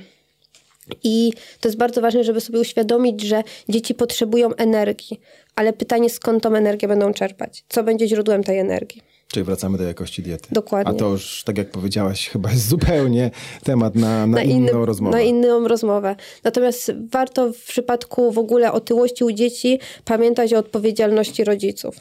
[1.04, 5.20] I to jest bardzo ważne, żeby sobie uświadomić, że dzieci potrzebują energii,
[5.56, 7.64] ale pytanie, skąd tą energię będą czerpać?
[7.70, 9.13] Co będzie źródłem tej energii?
[9.34, 10.48] Czyli wracamy do jakości diety.
[10.52, 10.94] Dokładnie.
[10.94, 13.32] A to już, tak jak powiedziałaś, chyba jest zupełnie
[13.64, 15.18] temat na, na, na inną inny, rozmowę.
[15.18, 16.16] Na inną rozmowę.
[16.44, 21.96] Natomiast warto w przypadku w ogóle otyłości u dzieci pamiętać o odpowiedzialności rodziców.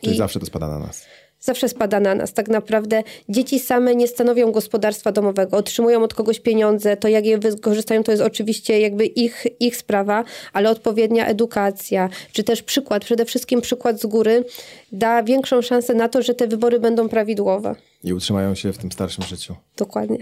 [0.00, 0.18] Czyli I...
[0.18, 1.06] zawsze to spada na nas
[1.46, 2.32] zawsze spada na nas.
[2.32, 7.38] Tak naprawdę dzieci same nie stanowią gospodarstwa domowego, otrzymują od kogoś pieniądze, to jak je
[7.38, 13.24] wykorzystają, to jest oczywiście jakby ich, ich sprawa, ale odpowiednia edukacja, czy też przykład, przede
[13.24, 14.44] wszystkim przykład z góry,
[14.92, 17.74] da większą szansę na to, że te wybory będą prawidłowe.
[18.04, 19.54] I utrzymają się w tym starszym życiu.
[19.76, 20.18] Dokładnie.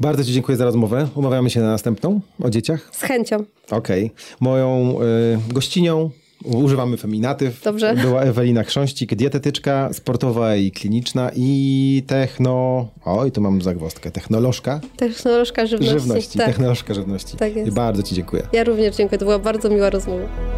[0.00, 1.08] Bardzo Ci dziękuję za rozmowę.
[1.14, 2.88] Umawiamy się na następną o dzieciach.
[2.92, 3.44] Z chęcią.
[3.70, 4.04] Okej.
[4.04, 4.10] Okay.
[4.40, 6.10] Moją y, gościnią
[6.44, 7.62] Używamy feminatyw.
[7.64, 7.94] Dobrze.
[7.94, 12.86] Była Ewelina Chrząścik, dietetyczka sportowa i kliniczna i techno...
[13.04, 14.10] Oj, tu mam zagwozdkę.
[14.10, 14.80] Technolożka.
[14.96, 16.00] Technolożka żywności.
[16.00, 16.46] Żywności, tak.
[16.46, 17.36] technolożka żywności.
[17.36, 17.72] Tak jest.
[17.72, 18.42] Bardzo Ci dziękuję.
[18.52, 19.18] Ja również dziękuję.
[19.18, 20.49] To była bardzo miła rozmowa.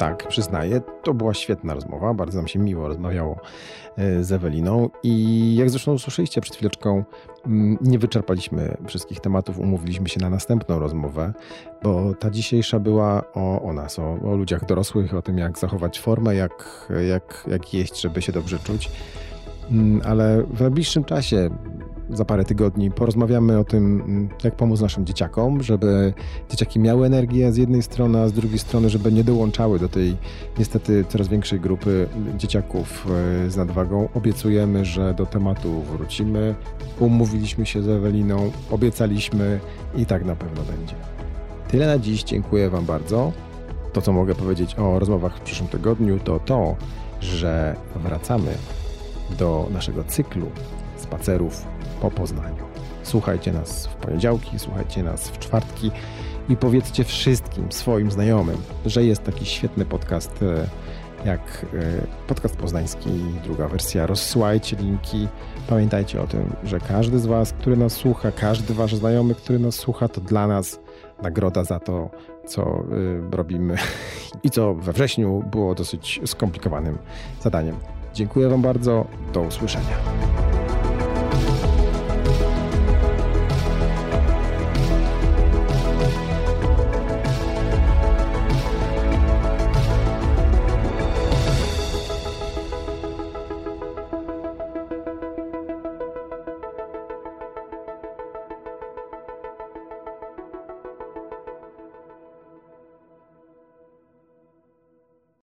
[0.00, 3.40] Tak, przyznaję, to była świetna rozmowa, bardzo nam się miło rozmawiało
[3.96, 7.04] e, z Eweliną i jak zresztą usłyszeliście przed chwileczką,
[7.46, 11.32] mm, nie wyczerpaliśmy wszystkich tematów, umówiliśmy się na następną rozmowę,
[11.82, 16.00] bo ta dzisiejsza była o, o nas, o, o ludziach dorosłych, o tym jak zachować
[16.00, 18.90] formę, jak, jak, jak jeść, żeby się dobrze czuć.
[19.70, 21.50] Mm, ale w najbliższym czasie
[22.12, 26.12] za parę tygodni porozmawiamy o tym, mm, jak pomóc naszym dzieciakom, żeby
[26.50, 30.16] dzieciaki miały energię z jednej strony, a z drugiej strony, żeby nie dołączały do tej
[30.58, 33.06] niestety coraz większej grupy dzieciaków
[33.46, 34.08] e, z nadwagą.
[34.14, 36.54] Obiecujemy, że do tematu wrócimy.
[36.98, 39.60] Umówiliśmy się z Eweliną, obiecaliśmy
[39.96, 40.94] i tak na pewno będzie.
[41.68, 43.32] Tyle na dziś, dziękuję Wam bardzo.
[43.92, 46.76] To, co mogę powiedzieć o rozmowach w przyszłym tygodniu, to to,
[47.20, 48.54] że wracamy
[49.38, 50.46] do naszego cyklu
[50.96, 51.66] spacerów
[52.00, 52.64] po Poznaniu.
[53.02, 55.90] Słuchajcie nas w poniedziałki, słuchajcie nas w czwartki
[56.48, 60.66] i powiedzcie wszystkim swoim znajomym, że jest taki świetny podcast e,
[61.24, 63.10] jak e, podcast poznański,
[63.44, 64.06] druga wersja.
[64.06, 65.28] Rozsyłajcie linki.
[65.68, 69.74] Pamiętajcie o tym, że każdy z Was, który nas słucha, każdy Wasz znajomy, który nas
[69.74, 70.80] słucha, to dla nas
[71.22, 72.10] nagroda za to,
[72.46, 73.76] co e, robimy
[74.44, 76.98] i co we wrześniu było dosyć skomplikowanym
[77.42, 77.76] zadaniem.
[78.14, 79.06] Dziękuję Wam bardzo.
[79.32, 79.96] Do usłyszenia.